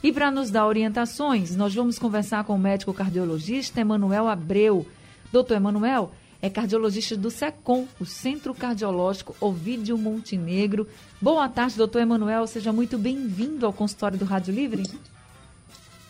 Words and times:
E 0.00 0.12
para 0.12 0.30
nos 0.30 0.48
dar 0.48 0.64
orientações, 0.64 1.56
nós 1.56 1.74
vamos 1.74 1.98
conversar 1.98 2.44
com 2.44 2.54
o 2.54 2.58
médico 2.58 2.94
cardiologista 2.94 3.80
Emanuel 3.80 4.28
Abreu. 4.28 4.86
Doutor 5.32 5.56
Emanuel, 5.56 6.12
é 6.40 6.48
cardiologista 6.48 7.16
do 7.16 7.32
SECOM, 7.32 7.88
o 7.98 8.06
Centro 8.06 8.54
Cardiológico 8.54 9.34
Ovídio 9.40 9.98
Montenegro. 9.98 10.86
Boa 11.20 11.48
tarde, 11.48 11.76
doutor 11.76 12.00
Emanuel. 12.00 12.46
Seja 12.46 12.72
muito 12.72 12.96
bem-vindo 12.96 13.66
ao 13.66 13.72
consultório 13.72 14.16
do 14.16 14.24
Rádio 14.24 14.54
Livre. 14.54 14.84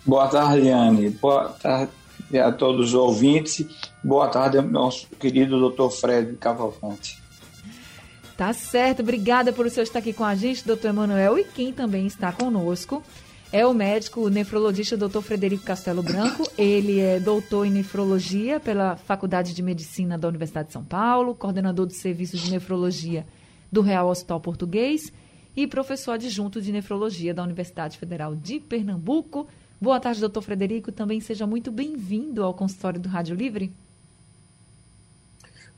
Boa 0.05 0.29
tarde, 0.29 0.61
Liane. 0.61 1.09
Boa 1.09 1.49
tarde 1.49 1.91
a 2.38 2.52
todos 2.52 2.88
os 2.88 2.95
ouvintes. 2.95 3.66
Boa 4.05 4.29
tarde 4.29 4.59
ao 4.59 4.65
nosso 4.65 5.09
querido 5.19 5.59
doutor 5.59 5.88
Fred 5.93 6.37
Cavalcante. 6.37 7.27
Tá 8.38 8.52
certo. 8.52 9.02
Obrigada 9.02 9.52
por 9.52 9.66
o 9.66 9.70
senhor 9.70 9.83
estar 9.83 9.98
aqui 9.98 10.12
com 10.12 10.23
a 10.23 10.33
gente, 10.33 10.65
doutor 10.65 10.91
Emanuel, 10.91 11.37
e 11.41 11.45
quem 11.45 11.73
também 11.73 12.06
está 12.06 12.30
conosco 12.30 13.02
é 13.52 13.66
o 13.66 13.74
médico 13.74 14.29
nefrologista 14.29 14.96
Dr. 14.96 15.23
Frederico 15.23 15.65
Castelo 15.65 16.04
Branco. 16.04 16.48
Ele 16.57 17.01
é 17.01 17.18
doutor 17.18 17.66
em 17.66 17.71
nefrologia 17.73 18.60
pela 18.60 18.95
Faculdade 18.95 19.52
de 19.52 19.60
Medicina 19.60 20.16
da 20.16 20.29
Universidade 20.29 20.68
de 20.68 20.73
São 20.73 20.85
Paulo, 20.85 21.35
coordenador 21.35 21.85
do 21.85 21.93
serviço 21.93 22.37
de 22.37 22.48
nefrologia 22.48 23.26
do 23.73 23.80
Real 23.80 24.09
Hospital 24.09 24.38
Português 24.38 25.13
e 25.57 25.66
professor 25.66 26.13
adjunto 26.13 26.63
de 26.63 26.70
nefrologia 26.70 27.35
da 27.35 27.43
Universidade 27.43 27.98
Federal 27.98 28.37
de 28.37 28.60
Pernambuco. 28.60 29.48
Boa 29.80 29.98
tarde, 29.98 30.20
doutor 30.20 30.43
Frederico. 30.43 30.93
Também 30.93 31.18
seja 31.18 31.45
muito 31.45 31.73
bem-vindo 31.73 32.45
ao 32.45 32.54
consultório 32.54 33.01
do 33.01 33.09
Rádio 33.09 33.35
Livre. 33.35 33.73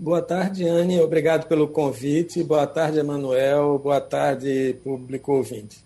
Boa 0.02 0.22
tarde, 0.22 0.66
Anne. 0.66 0.98
Obrigado 0.98 1.46
pelo 1.46 1.68
convite. 1.68 2.42
Boa 2.42 2.66
tarde, 2.66 2.98
Emanuel. 2.98 3.78
Boa 3.78 4.00
tarde, 4.00 4.74
público 4.82 5.30
ouvinte. 5.30 5.76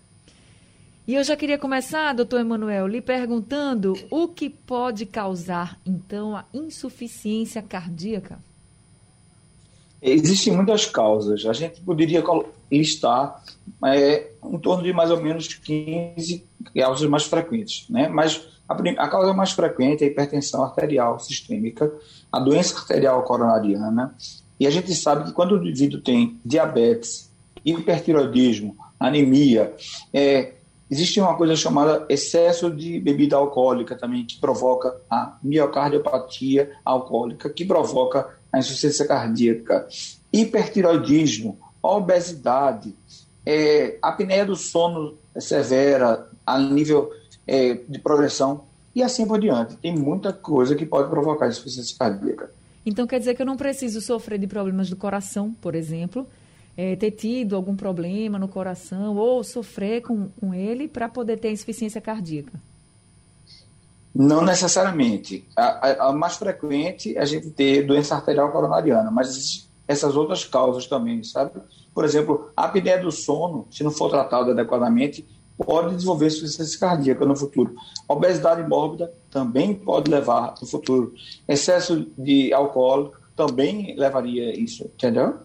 E 1.05 1.15
eu 1.15 1.21
já 1.21 1.35
queria 1.35 1.57
começar, 1.57 2.13
doutor 2.13 2.39
Emanuel, 2.39 2.87
lhe 2.87 3.01
perguntando 3.01 3.93
o 4.09 4.29
que 4.29 4.49
pode 4.49 5.05
causar, 5.05 5.77
então, 5.85 6.33
a 6.33 6.45
insuficiência 6.53 7.61
cardíaca? 7.61 8.39
Existem 10.01 10.53
muitas 10.55 10.85
causas. 10.85 11.45
A 11.45 11.51
gente 11.51 11.81
poderia 11.81 12.23
listar 12.71 13.43
é, 13.83 14.31
em 14.45 14.57
torno 14.59 14.81
de 14.81 14.93
mais 14.93 15.11
ou 15.11 15.21
menos 15.21 15.53
15 15.53 16.41
causas 16.73 17.09
mais 17.09 17.25
frequentes. 17.25 17.85
Né? 17.89 18.07
Mas 18.07 18.47
a, 18.67 18.73
a 18.73 19.07
causa 19.07 19.33
mais 19.33 19.51
frequente 19.51 20.03
é 20.03 20.07
a 20.07 20.09
hipertensão 20.09 20.63
arterial 20.63 21.19
sistêmica, 21.19 21.91
a 22.31 22.39
doença 22.39 22.77
arterial 22.77 23.23
coronariana. 23.23 24.15
E 24.59 24.65
a 24.65 24.69
gente 24.69 24.93
sabe 24.95 25.25
que 25.25 25.33
quando 25.33 25.53
o 25.53 25.57
indivíduo 25.57 26.01
tem 26.01 26.39
diabetes, 26.45 27.31
hipertiroidismo, 27.65 28.75
anemia, 28.99 29.73
é, 30.13 30.53
Existe 30.89 31.19
uma 31.19 31.35
coisa 31.35 31.55
chamada 31.55 32.05
excesso 32.07 32.69
de 32.69 32.99
bebida 32.99 33.35
alcoólica 33.35 33.95
também, 33.95 34.23
que 34.23 34.39
provoca 34.39 34.95
a 35.09 35.35
miocardiopatia 35.41 36.71
alcoólica, 36.85 37.49
que 37.49 37.65
provoca 37.65 38.29
a 38.53 38.59
insuficiência 38.59 39.07
cardíaca, 39.07 39.87
hipertiroidismo, 40.31 41.57
obesidade, 41.81 42.95
é, 43.43 43.97
apneia 44.01 44.45
do 44.45 44.55
sono 44.55 45.17
severa 45.39 46.29
a 46.45 46.59
nível 46.59 47.11
é, 47.47 47.73
de 47.87 47.99
progressão 47.99 48.63
e 48.93 49.03
assim 49.03 49.27
por 49.27 49.39
diante. 49.39 49.75
Tem 49.77 49.95
muita 49.95 50.31
coisa 50.31 50.75
que 50.75 50.85
pode 50.85 51.09
provocar 51.09 51.47
insuficiência 51.47 51.97
cardíaca. 51.97 52.49
Então 52.85 53.07
quer 53.07 53.19
dizer 53.19 53.35
que 53.35 53.41
eu 53.41 53.45
não 53.45 53.57
preciso 53.57 53.99
sofrer 53.99 54.37
de 54.39 54.47
problemas 54.47 54.89
do 54.89 54.95
coração, 54.95 55.55
por 55.59 55.75
exemplo, 55.75 56.27
é, 56.77 56.95
ter 56.95 57.11
tido 57.11 57.55
algum 57.55 57.75
problema 57.75 58.37
no 58.37 58.47
coração 58.47 59.15
ou 59.15 59.43
sofrer 59.43 60.01
com, 60.01 60.29
com 60.39 60.53
ele 60.53 60.87
para 60.87 61.09
poder 61.09 61.37
ter 61.37 61.51
insuficiência 61.51 61.99
cardíaca? 61.99 62.53
Não 64.13 64.45
necessariamente. 64.45 65.45
A, 65.57 65.63
a, 65.63 66.09
a, 66.09 66.13
mais 66.13 66.37
frequente 66.37 67.17
é 67.17 67.21
a 67.21 67.25
gente 67.25 67.49
ter 67.49 67.85
doença 67.85 68.15
arterial 68.15 68.51
coronariana, 68.51 69.11
mas 69.11 69.67
essas 69.87 70.15
outras 70.15 70.45
causas 70.45 70.87
também, 70.87 71.23
sabe? 71.23 71.51
Por 71.93 72.05
exemplo, 72.05 72.49
a 72.55 72.65
apneia 72.65 72.97
do 72.97 73.11
sono, 73.11 73.67
se 73.69 73.83
não 73.83 73.91
for 73.91 74.09
tratado 74.09 74.51
adequadamente, 74.51 75.25
pode 75.57 75.95
desenvolver 75.95 76.27
insuficiência 76.27 76.79
cardíaca 76.79 77.25
no 77.25 77.35
futuro. 77.35 77.75
A 78.07 78.13
obesidade 78.13 78.67
mórbida 78.67 79.11
também 79.29 79.73
pode 79.73 80.09
levar 80.09 80.55
no 80.61 80.67
futuro. 80.67 81.13
Excesso 81.47 82.05
de 82.17 82.53
álcool 82.53 83.13
também 83.35 83.95
levaria 83.97 84.57
isso, 84.57 84.83
entendeu? 84.85 85.37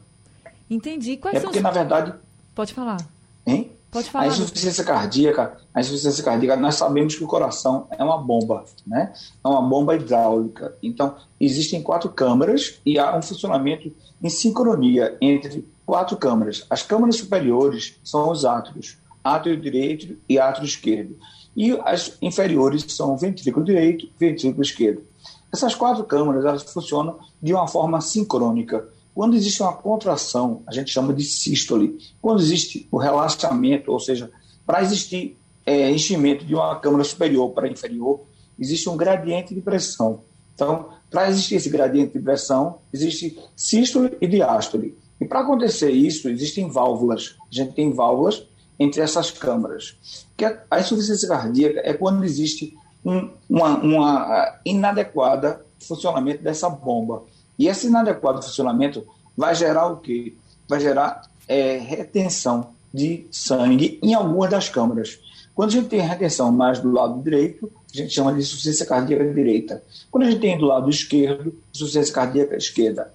Entendi. 0.69 1.16
Quais 1.16 1.37
é 1.37 1.41
são 1.41 1.48
porque, 1.48 1.59
os... 1.59 1.62
na 1.62 1.71
verdade. 1.71 2.15
Pode 2.54 2.72
falar. 2.72 2.98
Hein? 3.47 3.72
Pode 3.91 4.09
falar. 4.09 4.26
A 4.26 4.28
insuficiência 4.28 4.84
cardíaca, 4.84 5.59
a 5.75 5.81
insuficiência 5.81 6.22
cardíaca, 6.22 6.56
nós 6.56 6.77
sabemos 6.77 7.16
que 7.16 7.25
o 7.25 7.27
coração 7.27 7.88
é 7.91 8.04
uma 8.04 8.19
bomba, 8.19 8.65
né? 8.87 9.12
É 9.44 9.48
uma 9.48 9.60
bomba 9.60 9.97
hidráulica. 9.97 10.77
Então, 10.81 11.16
existem 11.41 11.82
quatro 11.82 12.09
câmaras 12.10 12.81
e 12.87 12.98
há 12.98 13.16
um 13.16 13.22
funcionamento 13.22 13.92
em 14.22 14.28
sincronia 14.28 15.16
entre 15.21 15.66
quatro 15.84 16.16
câmaras. 16.16 16.65
As 16.71 16.82
câmaras 16.82 17.16
superiores 17.16 17.98
são 18.04 18.31
os 18.31 18.44
átrios, 18.44 18.97
átrio 19.23 19.57
direito 19.57 20.17
e 20.29 20.39
átrio 20.39 20.65
esquerdo. 20.65 21.17
E 21.57 21.73
as 21.85 22.17
inferiores 22.23 22.85
são 22.89 23.17
ventrículo 23.17 23.65
direito 23.65 24.07
e 24.07 24.13
ventrículo 24.19 24.63
esquerdo. 24.63 25.03
Essas 25.53 25.75
quatro 25.75 26.05
câmaras 26.05 26.45
elas 26.45 26.63
funcionam 26.63 27.19
de 27.43 27.53
uma 27.53 27.67
forma 27.67 28.01
sincrônica. 28.01 28.89
Quando 29.15 29.35
existe 29.35 29.63
uma 29.63 29.73
contração, 29.73 30.63
a 30.67 30.73
gente 30.73 30.91
chama 30.91 31.13
de 31.13 31.25
sístole. 31.25 31.99
Quando 32.23 32.41
existe 32.41 32.87
o 32.91 32.97
relaxamento, 32.97 33.91
ou 33.91 33.99
seja, 33.99 34.31
para 34.65 34.83
existir 34.83 35.37
é, 35.67 35.91
enchimento 35.91 36.45
de 36.45 36.55
uma 36.55 36.77
câmara 36.77 37.03
superior 37.03 37.51
para 37.51 37.69
inferior, 37.69 38.21
existe 38.59 38.89
um 38.89 38.97
gradiente 38.97 39.55
de 39.55 39.61
pressão. 39.61 40.21
Então, 40.55 40.91
para 41.11 41.29
existir 41.29 41.57
esse 41.57 41.69
gradiente 41.69 42.13
de 42.13 42.21
pressão, 42.21 42.79
existe 42.93 43.37
sístole 43.57 44.17
e 44.21 44.27
diástole. 44.29 44.97
E 45.21 45.25
para 45.25 45.41
acontecer 45.41 45.91
isso, 45.91 46.29
existem 46.29 46.69
válvulas. 46.69 47.37
A 47.41 47.55
gente 47.55 47.75
tem 47.75 47.93
válvulas 47.93 48.47
entre 48.81 49.03
essas 49.03 49.31
câmaras. 49.31 49.95
Que 50.35 50.47
a 50.71 50.81
insuficiência 50.81 51.29
cardíaca 51.29 51.83
é 51.85 51.93
quando 51.93 52.25
existe 52.25 52.75
um, 53.05 53.29
uma, 53.49 53.77
uma 53.77 54.59
inadequada 54.65 55.65
funcionamento 55.79 56.43
dessa 56.43 56.69
bomba. 56.71 57.25
E 57.59 57.69
esse 57.69 57.87
inadequado 57.89 58.43
funcionamento 58.43 59.07
vai 59.37 59.55
gerar 59.55 59.89
o 59.89 59.99
quê? 59.99 60.35
Vai 60.67 60.81
gerar 60.81 61.23
é, 61.47 61.77
retenção 61.77 62.71
de 62.93 63.27
sangue 63.31 63.99
em 64.03 64.15
algumas 64.15 64.51
das 64.51 64.69
câmaras. 64.71 65.21
Quando 65.55 65.71
a 65.71 65.73
gente 65.73 65.89
tem 65.89 66.01
retenção 66.01 66.51
mais 66.51 66.81
do 66.81 66.91
lado 66.91 67.23
direito, 67.23 67.71
a 67.93 67.97
gente 67.97 68.15
chama 68.15 68.33
de 68.33 68.41
insuficiência 68.41 68.87
cardíaca 68.87 69.33
direita. 69.33 69.83
Quando 70.11 70.25
a 70.25 70.31
gente 70.31 70.41
tem 70.41 70.57
do 70.57 70.65
lado 70.65 70.89
esquerdo, 70.89 71.55
insuficiência 71.75 72.15
cardíaca 72.15 72.57
esquerda. 72.57 73.13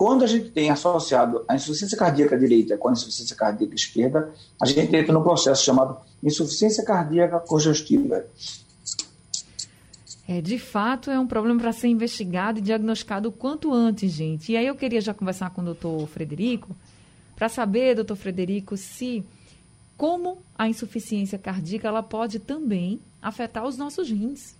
Quando 0.00 0.24
a 0.24 0.26
gente 0.26 0.48
tem 0.48 0.70
associado 0.70 1.44
a 1.46 1.54
insuficiência 1.54 1.94
cardíaca 1.94 2.38
direita 2.38 2.74
com 2.78 2.88
a 2.88 2.92
insuficiência 2.92 3.36
cardíaca 3.36 3.74
esquerda, 3.74 4.32
a 4.58 4.64
gente 4.64 4.96
entra 4.96 5.12
num 5.12 5.22
processo 5.22 5.62
chamado 5.62 5.94
insuficiência 6.22 6.82
cardíaca 6.82 7.38
congestiva. 7.38 8.24
É, 10.26 10.40
de 10.40 10.58
fato, 10.58 11.10
é 11.10 11.20
um 11.20 11.26
problema 11.26 11.60
para 11.60 11.72
ser 11.74 11.88
investigado 11.88 12.58
e 12.58 12.62
diagnosticado 12.62 13.28
o 13.28 13.32
quanto 13.32 13.74
antes, 13.74 14.10
gente. 14.10 14.52
E 14.52 14.56
aí 14.56 14.66
eu 14.66 14.74
queria 14.74 15.02
já 15.02 15.12
conversar 15.12 15.50
com 15.50 15.60
o 15.60 15.64
doutor 15.66 16.06
Frederico 16.06 16.74
para 17.36 17.50
saber, 17.50 17.94
doutor 17.94 18.16
Frederico, 18.16 18.78
se 18.78 19.22
como 19.98 20.38
a 20.56 20.66
insuficiência 20.66 21.38
cardíaca 21.38 21.88
ela 21.88 22.02
pode 22.02 22.38
também 22.38 23.02
afetar 23.20 23.66
os 23.66 23.76
nossos 23.76 24.08
rins. 24.08 24.56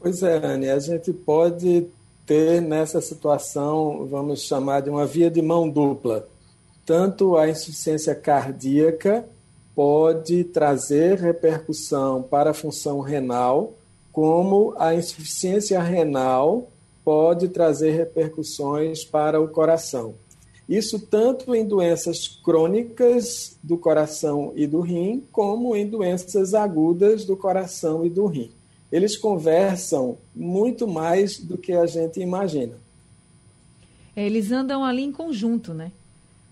Pois 0.00 0.20
é, 0.20 0.44
Anne, 0.44 0.68
a 0.68 0.80
gente 0.80 1.12
pode 1.12 1.86
ter 2.26 2.60
nessa 2.60 3.00
situação, 3.00 4.06
vamos 4.06 4.42
chamar 4.42 4.80
de 4.80 4.90
uma 4.90 5.06
via 5.06 5.30
de 5.30 5.42
mão 5.42 5.68
dupla. 5.68 6.28
Tanto 6.86 7.36
a 7.36 7.48
insuficiência 7.48 8.14
cardíaca 8.14 9.26
pode 9.74 10.44
trazer 10.44 11.18
repercussão 11.18 12.22
para 12.22 12.50
a 12.50 12.54
função 12.54 13.00
renal, 13.00 13.74
como 14.12 14.74
a 14.78 14.94
insuficiência 14.94 15.82
renal 15.82 16.70
pode 17.04 17.48
trazer 17.48 17.90
repercussões 17.90 19.04
para 19.04 19.40
o 19.40 19.48
coração. 19.48 20.14
Isso 20.68 20.98
tanto 20.98 21.54
em 21.54 21.64
doenças 21.64 22.26
crônicas 22.42 23.58
do 23.62 23.76
coração 23.76 24.52
e 24.56 24.66
do 24.66 24.80
rim, 24.80 25.22
como 25.30 25.76
em 25.76 25.86
doenças 25.86 26.54
agudas 26.54 27.24
do 27.24 27.36
coração 27.36 28.04
e 28.04 28.08
do 28.08 28.26
rim. 28.26 28.50
Eles 28.94 29.16
conversam 29.16 30.18
muito 30.32 30.86
mais 30.86 31.36
do 31.36 31.58
que 31.58 31.72
a 31.72 31.84
gente 31.84 32.20
imagina. 32.20 32.76
É, 34.14 34.24
eles 34.24 34.52
andam 34.52 34.84
ali 34.84 35.02
em 35.02 35.10
conjunto, 35.10 35.74
né? 35.74 35.90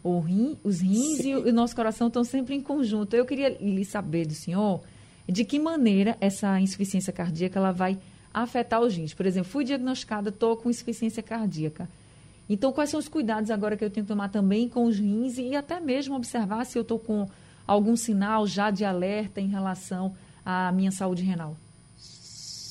Rim, 0.04 0.58
os 0.64 0.80
rins 0.80 1.18
Sim. 1.18 1.30
e 1.30 1.34
o 1.36 1.52
nosso 1.52 1.76
coração 1.76 2.08
estão 2.08 2.24
sempre 2.24 2.56
em 2.56 2.60
conjunto. 2.60 3.14
Eu 3.14 3.24
queria 3.24 3.56
lhe 3.60 3.84
saber 3.84 4.26
do 4.26 4.34
senhor 4.34 4.80
de 5.28 5.44
que 5.44 5.60
maneira 5.60 6.16
essa 6.20 6.58
insuficiência 6.58 7.12
cardíaca 7.12 7.60
ela 7.60 7.70
vai 7.70 7.96
afetar 8.34 8.80
os 8.80 8.96
rins. 8.96 9.14
Por 9.14 9.24
exemplo, 9.24 9.48
fui 9.48 9.64
diagnosticada, 9.64 10.30
estou 10.30 10.56
com 10.56 10.68
insuficiência 10.68 11.22
cardíaca. 11.22 11.88
Então, 12.50 12.72
quais 12.72 12.90
são 12.90 12.98
os 12.98 13.06
cuidados 13.06 13.52
agora 13.52 13.76
que 13.76 13.84
eu 13.84 13.90
tenho 13.90 14.04
que 14.04 14.12
tomar 14.12 14.30
também 14.30 14.68
com 14.68 14.86
os 14.86 14.98
rins 14.98 15.38
e 15.38 15.54
até 15.54 15.78
mesmo 15.78 16.16
observar 16.16 16.66
se 16.66 16.76
eu 16.76 16.82
estou 16.82 16.98
com 16.98 17.28
algum 17.64 17.94
sinal 17.94 18.48
já 18.48 18.68
de 18.72 18.84
alerta 18.84 19.40
em 19.40 19.46
relação 19.46 20.12
à 20.44 20.72
minha 20.72 20.90
saúde 20.90 21.22
renal? 21.22 21.56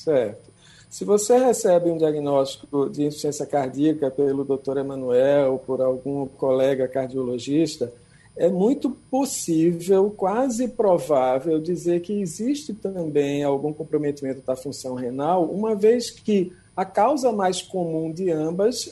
Certo. 0.03 0.51
Se 0.89 1.05
você 1.05 1.37
recebe 1.37 1.89
um 1.91 1.97
diagnóstico 1.97 2.89
de 2.89 3.03
insuficiência 3.03 3.45
cardíaca 3.45 4.09
pelo 4.09 4.43
Dr. 4.43 4.77
Emanuel, 4.77 5.61
por 5.65 5.79
algum 5.79 6.25
colega 6.25 6.87
cardiologista, 6.87 7.93
é 8.35 8.49
muito 8.49 8.89
possível, 8.89 10.09
quase 10.09 10.67
provável, 10.69 11.59
dizer 11.61 12.01
que 12.01 12.19
existe 12.19 12.73
também 12.73 13.43
algum 13.43 13.71
comprometimento 13.71 14.41
da 14.41 14.55
função 14.55 14.95
renal, 14.95 15.45
uma 15.45 15.75
vez 15.75 16.09
que 16.09 16.51
a 16.75 16.83
causa 16.83 17.31
mais 17.31 17.61
comum 17.61 18.11
de 18.11 18.31
ambas, 18.31 18.89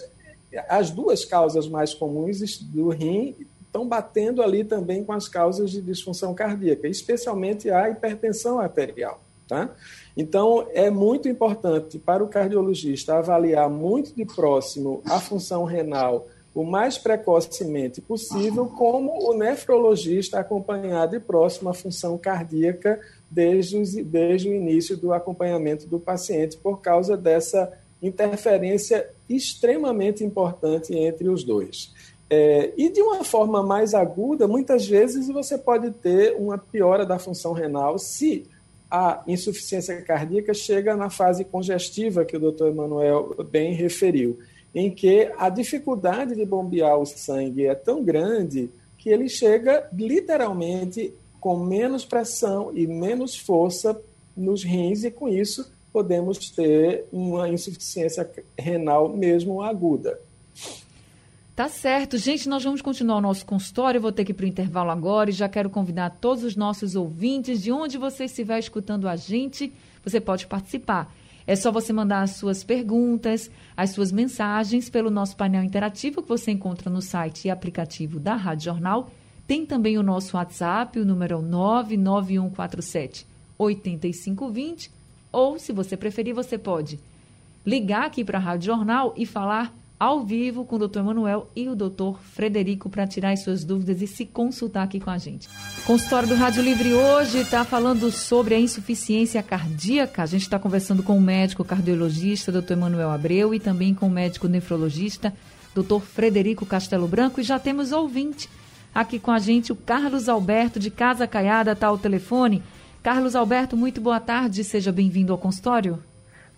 as 0.68 0.92
duas 0.92 1.26
causas 1.26 1.68
mais 1.68 1.94
comuns 1.94 2.60
do 2.60 2.90
rim 2.90 3.36
estão 3.66 3.88
batendo 3.88 4.44
ali 4.44 4.64
também 4.64 5.04
com 5.04 5.14
as 5.14 5.28
causas 5.28 5.72
de 5.72 5.82
disfunção 5.82 6.34
cardíaca, 6.36 6.88
especialmente 6.88 7.70
a 7.70 7.90
hipertensão 7.90 8.60
arterial. 8.60 9.22
Tá? 9.50 9.74
Então, 10.20 10.68
é 10.74 10.90
muito 10.90 11.30
importante 11.30 11.98
para 11.98 12.22
o 12.22 12.28
cardiologista 12.28 13.16
avaliar 13.16 13.70
muito 13.70 14.14
de 14.14 14.26
próximo 14.26 15.02
a 15.06 15.18
função 15.18 15.64
renal 15.64 16.28
o 16.54 16.62
mais 16.62 16.98
precocemente 16.98 18.02
possível, 18.02 18.66
como 18.66 19.30
o 19.30 19.34
nefrologista 19.34 20.38
acompanhar 20.38 21.08
de 21.08 21.22
próximo 21.22 21.70
a 21.70 21.74
função 21.74 22.18
cardíaca 22.18 23.00
desde, 23.32 23.78
os, 23.78 23.94
desde 23.94 24.50
o 24.50 24.54
início 24.54 24.98
do 24.98 25.14
acompanhamento 25.14 25.88
do 25.88 25.98
paciente, 25.98 26.58
por 26.58 26.82
causa 26.82 27.16
dessa 27.16 27.72
interferência 28.02 29.10
extremamente 29.30 30.22
importante 30.22 30.94
entre 30.94 31.30
os 31.30 31.46
dois. 31.46 31.94
É, 32.30 32.74
e 32.76 32.90
de 32.90 33.02
uma 33.02 33.24
forma 33.24 33.64
mais 33.64 33.94
aguda, 33.94 34.50
muitas 34.50 34.86
vezes 34.86 35.30
você 35.30 35.58
pode 35.58 35.92
ter 35.92 36.36
uma 36.36 36.58
piora 36.58 37.06
da 37.06 37.18
função 37.18 37.54
renal 37.54 37.98
se 37.98 38.46
a 38.90 39.24
insuficiência 39.28 40.02
cardíaca 40.02 40.54
chega 40.54 40.96
na 40.96 41.10
fase 41.10 41.46
congestiva 41.46 42.26
que 42.26 42.38
o 42.38 42.40
doutor 42.40 42.70
Emanuel 42.70 43.36
bem 43.52 43.74
referiu 43.74 44.40
em 44.74 44.92
que 44.92 45.32
a 45.38 45.50
dificuldade 45.50 46.36
de 46.36 46.46
bombear 46.46 46.98
o 46.98 47.06
sangue 47.06 47.66
é 47.66 47.76
tão 47.76 48.04
grande 48.04 48.70
que 48.98 49.10
ele 49.10 49.30
chega 49.30 49.88
literalmente 49.94 51.14
com 51.40 51.58
menos 51.58 52.06
pressão 52.06 52.72
e 52.74 52.86
menos 52.86 53.38
força 53.38 54.00
nos 54.36 54.64
rins, 54.64 55.04
e 55.04 55.12
com 55.12 55.28
isso 55.28 55.72
podemos 55.92 56.52
ter 56.52 57.06
uma 57.12 57.50
insuficiência 57.50 58.30
renal 58.58 59.10
mesmo 59.10 59.62
aguda. 59.62 60.20
Tá 61.60 61.68
certo. 61.68 62.18
Gente, 62.18 62.48
nós 62.48 62.64
vamos 62.64 62.82
continuar 62.82 63.18
o 63.18 63.22
nosso 63.22 63.46
consultório. 63.46 63.98
Eu 63.98 64.02
vou 64.02 64.14
ter 64.14 64.24
que 64.24 64.32
ir 64.32 64.34
para 64.34 64.46
o 64.46 64.48
intervalo 64.48 64.92
agora 64.92 65.30
e 65.30 65.34
já 65.34 65.50
quero 65.50 65.70
convidar 65.70 66.10
todos 66.10 66.46
os 66.46 66.56
nossos 66.56 66.96
ouvintes, 66.96 67.62
de 67.62 67.70
onde 67.70 67.98
você 67.98 68.24
estiver 68.24 68.60
escutando 68.60 69.10
a 69.10 69.18
gente, 69.18 69.74
você 70.02 70.22
pode 70.22 70.48
participar. 70.48 71.14
É 71.46 71.58
só 71.58 71.70
você 71.70 71.92
mandar 71.92 72.22
as 72.22 72.38
suas 72.38 72.64
perguntas, 72.64 73.52
as 73.76 73.90
suas 73.90 74.10
mensagens 74.10 74.90
pelo 74.90 75.12
nosso 75.12 75.36
painel 75.36 75.62
interativo 75.62 76.24
que 76.24 76.30
você 76.30 76.50
encontra 76.52 76.90
no 76.90 77.02
site 77.02 77.50
e 77.50 77.52
aplicativo 77.52 78.22
da 78.22 78.36
Rádio 78.36 78.64
Jornal. 78.64 79.12
Tem 79.46 79.66
também 79.66 79.98
o 79.98 80.02
nosso 80.02 80.38
WhatsApp, 80.38 80.98
o 80.98 81.06
número 81.06 81.42
99147 81.42 83.28
8520. 83.58 84.90
Ou, 85.30 85.60
se 85.60 85.74
você 85.74 85.98
preferir, 85.98 86.34
você 86.34 86.58
pode 86.58 86.98
ligar 87.66 88.06
aqui 88.06 88.24
para 88.24 88.38
a 88.38 88.42
Rádio 88.42 88.68
Jornal 88.68 89.14
e 89.18 89.26
falar 89.26 89.78
ao 90.00 90.24
vivo 90.24 90.64
com 90.64 90.78
o 90.78 90.80
doutor 90.80 91.00
Emanuel 91.00 91.50
e 91.54 91.68
o 91.68 91.76
doutor 91.76 92.18
Frederico 92.22 92.90
para 92.90 93.06
tirar 93.06 93.32
as 93.32 93.44
suas 93.44 93.66
dúvidas 93.66 94.02
e 94.02 94.08
se 94.08 94.26
consultar 94.26 94.84
aqui 94.84 95.00
com 95.00 95.10
a 95.10 95.18
gente. 95.18 95.50
Consultório 95.86 96.30
do 96.30 96.36
Rádio 96.36 96.64
Livre 96.64 96.94
hoje 96.94 97.40
está 97.40 97.66
falando 97.66 98.10
sobre 98.10 98.56
a 98.56 98.60
insuficiência 98.60 99.44
cardíaca. 99.44 100.24
A 100.24 100.26
gente 100.26 100.44
está 100.44 100.58
conversando 100.58 101.04
com 101.04 101.18
o 101.18 101.22
médico 101.22 101.66
cardiologista, 101.66 102.52
doutor 102.52 102.74
Emanuel 102.74 103.12
Abreu, 103.12 103.54
e 103.54 103.60
também 103.60 103.94
com 103.94 104.08
o 104.08 104.10
médico 104.10 104.48
nefrologista, 104.48 105.34
doutor 105.76 106.02
Frederico 106.02 106.66
Castelo 106.66 107.08
Branco. 107.08 107.42
E 107.42 107.44
já 107.44 107.60
temos 107.60 107.92
ouvinte 107.92 108.50
aqui 108.96 109.20
com 109.20 109.32
a 109.32 109.40
gente, 109.40 109.74
o 109.74 109.76
Carlos 109.76 110.30
Alberto 110.30 110.80
de 110.80 110.90
Casa 110.90 111.28
Caiada, 111.28 111.74
está 111.74 111.88
ao 111.88 111.98
telefone. 111.98 112.64
Carlos 113.04 113.36
Alberto, 113.36 113.76
muito 113.76 114.00
boa 114.00 114.20
tarde, 114.20 114.64
seja 114.64 114.92
bem-vindo 114.92 115.34
ao 115.34 115.38
consultório. 115.38 116.02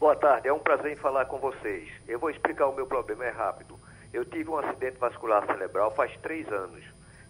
Boa 0.02 0.16
tarde, 0.16 0.48
é 0.48 0.52
um 0.52 0.58
prazer 0.58 0.94
em 0.94 0.96
falar 0.96 1.26
com 1.26 1.38
vocês. 1.38 1.88
Eu 2.08 2.18
vou 2.18 2.32
explicar 2.32 2.66
o 2.66 2.74
meu 2.74 2.88
problema, 2.88 3.24
é 3.24 3.30
rápido. 3.30 3.80
Eu 4.12 4.26
tive 4.26 4.50
um 4.50 4.58
acidente 4.58 4.98
vascular 4.98 5.46
cerebral 5.46 5.92
faz 5.92 6.12
três 6.24 6.52
anos. 6.52 6.84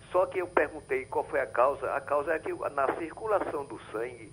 Só 0.10 0.26
que 0.26 0.40
eu 0.40 0.48
perguntei 0.48 1.06
qual 1.06 1.26
foi 1.26 1.42
a 1.42 1.46
causa. 1.46 1.94
A 1.94 2.00
causa 2.00 2.32
é 2.32 2.40
que 2.40 2.54
na 2.54 2.96
circulação 2.96 3.66
do 3.66 3.78
sangue, 3.92 4.32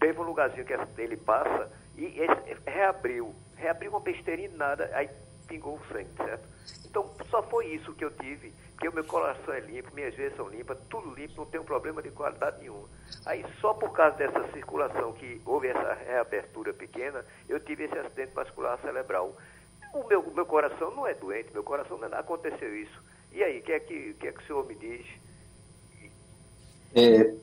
teve 0.00 0.18
um 0.18 0.24
lugarzinho 0.24 0.66
que 0.66 0.74
ele 1.00 1.16
passa 1.18 1.70
e 1.96 2.20
reabriu. 2.66 3.32
Reabriu 3.54 3.92
uma 3.92 4.00
besteirinha 4.00 4.50
nada, 4.56 4.90
aí 4.92 5.08
pingou 5.48 5.74
o 5.74 5.92
sangue, 5.92 6.10
certo? 6.16 6.46
Então, 6.84 7.10
só 7.30 7.42
foi 7.42 7.66
isso 7.74 7.92
que 7.94 8.04
eu 8.04 8.10
tive, 8.12 8.52
que 8.78 8.88
o 8.88 8.94
meu 8.94 9.04
coração 9.04 9.52
é 9.52 9.60
limpo, 9.60 9.94
minhas 9.94 10.14
veias 10.14 10.36
são 10.36 10.48
limpas, 10.48 10.78
tudo 10.88 11.14
limpo, 11.14 11.48
não 11.52 11.60
um 11.60 11.64
problema 11.64 12.02
de 12.02 12.10
qualidade 12.10 12.60
nenhuma. 12.60 12.88
Aí, 13.26 13.44
só 13.60 13.74
por 13.74 13.92
causa 13.92 14.16
dessa 14.16 14.46
circulação 14.52 15.12
que 15.12 15.40
houve 15.44 15.68
essa 15.68 15.94
reabertura 15.94 16.72
pequena, 16.72 17.24
eu 17.48 17.58
tive 17.60 17.84
esse 17.84 17.98
acidente 17.98 18.32
vascular 18.34 18.78
cerebral. 18.80 19.36
O 19.92 20.06
meu, 20.06 20.22
meu 20.32 20.46
coração 20.46 20.94
não 20.94 21.06
é 21.06 21.14
doente, 21.14 21.52
meu 21.52 21.64
coração 21.64 21.98
não 21.98 22.08
aconteceu 22.18 22.76
isso. 22.76 23.02
E 23.32 23.42
aí, 23.42 23.58
o 23.58 23.62
que, 23.62 23.72
é 23.72 23.80
que, 23.80 24.14
que 24.14 24.28
é 24.28 24.32
que 24.32 24.42
o 24.42 24.46
senhor 24.46 24.66
me 24.66 24.74
diz? 24.74 25.06
É, 26.94 27.34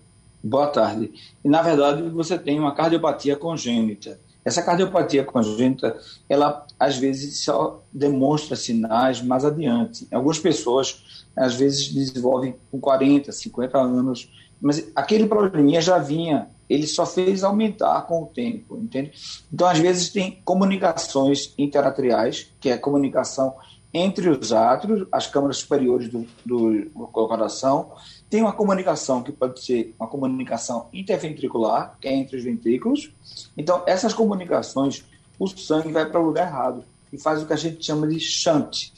boa 0.44 0.68
tarde. 0.68 1.12
Na 1.44 1.62
verdade, 1.62 2.10
você 2.10 2.38
tem 2.38 2.60
uma 2.60 2.74
cardiopatia 2.74 3.36
congênita. 3.36 4.20
Essa 4.46 4.62
cardiopatia 4.62 5.24
congênita, 5.24 5.98
ela 6.30 6.66
às 6.80 6.98
vezes 6.98 7.44
só 7.44 7.84
demonstra 7.92 8.56
sinais 8.56 9.20
mais 9.20 9.44
adiante. 9.44 10.08
Algumas 10.14 10.38
pessoas, 10.38 11.26
às 11.36 11.56
vezes, 11.56 11.92
desenvolvem 11.92 12.56
com 12.72 12.80
40, 12.80 13.32
50 13.32 13.78
anos, 13.80 14.32
mas 14.62 14.88
aquele 14.96 15.26
probleminha 15.26 15.82
já 15.82 15.98
vinha, 15.98 16.48
ele 16.70 16.86
só 16.86 17.08
fez 17.08 17.44
aumentar 17.44 18.04
com 18.04 18.24
o 18.24 18.28
tempo, 18.28 18.78
entende? 18.78 19.12
Então, 19.52 19.68
às 19.68 19.80
vezes, 19.80 20.10
tem 20.10 20.40
comunicações 20.46 21.54
interatriais, 21.58 22.52
que 22.60 22.70
é 22.70 22.74
a 22.74 22.78
comunicação 22.78 23.56
entre 23.92 24.30
os 24.30 24.52
átrios, 24.52 25.08
as 25.10 25.26
câmaras 25.26 25.58
superiores 25.58 26.10
do, 26.10 26.28
do, 26.46 27.08
coração, 27.08 27.94
tem 28.36 28.42
uma 28.42 28.52
comunicação 28.52 29.24
que 29.24 29.32
pode 29.32 29.64
ser 29.64 29.96
uma 29.98 30.10
comunicação 30.10 30.90
interventricular, 30.92 31.98
que 32.02 32.10
é 32.10 32.14
entre 32.14 32.36
os 32.36 32.44
ventrículos. 32.44 33.10
Então, 33.56 33.82
essas 33.88 34.14
comunicações, 34.14 35.06
o 35.40 35.48
sangue 35.48 35.90
vai 35.90 36.06
para 36.06 36.20
o 36.20 36.26
lugar 36.26 36.46
errado 36.46 36.84
e 37.14 37.18
faz 37.18 37.42
o 37.42 37.46
que 37.46 37.54
a 37.54 37.56
gente 37.56 37.86
chama 37.86 38.06
de 38.06 38.20
shunt. 38.20 38.92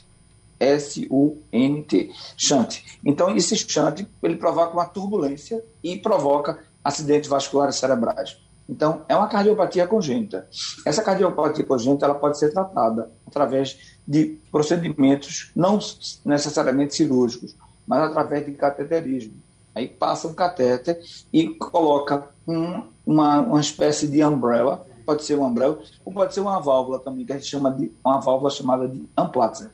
S-U-N-T, 0.60 2.12
shunt. 2.36 2.84
Então, 3.06 3.38
esse 3.38 3.56
shunt, 3.56 4.08
ele 4.24 4.38
provoca 4.38 4.74
uma 4.74 4.88
turbulência 4.88 5.63
e 5.84 5.98
provoca 5.98 6.58
acidentes 6.84 7.29
vasculares 7.29 7.75
cerebrais. 7.75 8.39
Então, 8.67 9.03
é 9.08 9.15
uma 9.15 9.27
cardiopatia 9.27 9.86
congênita. 9.86 10.48
Essa 10.84 11.03
cardiopatia 11.03 11.63
congênita 11.63 12.06
ela 12.06 12.15
pode 12.15 12.39
ser 12.39 12.51
tratada 12.51 13.12
através 13.27 13.77
de 14.08 14.39
procedimentos 14.51 15.51
não 15.56 15.77
necessariamente 16.25 16.96
cirúrgicos, 16.96 17.56
mas 17.88 18.03
através 18.03 18.46
de 18.46 18.51
cateterismo. 18.51 19.34
Aí 19.74 19.88
passa 19.88 20.27
um 20.27 20.34
catéter 20.34 21.00
e 21.32 21.50
coloca 21.50 22.27
um, 22.48 22.84
uma, 23.06 23.39
uma 23.39 23.62
espécie 23.62 24.08
de 24.08 24.24
umbrella, 24.24 24.86
pode 25.06 25.24
ser 25.24 25.36
uma 25.36 25.48
umbrella, 25.48 25.79
ou 26.03 26.12
pode 26.12 26.34
ser 26.34 26.41
uma 26.41 26.60
válvula 26.60 27.00
também, 27.00 27.25
que 27.25 27.32
a 27.32 27.38
gente 27.38 27.48
chama 27.48 27.72
de 27.72 27.91
uma 28.03 28.20
válvula 28.20 28.50
chamada 28.50 28.88
de 28.88 29.08
amplatzer. 29.15 29.70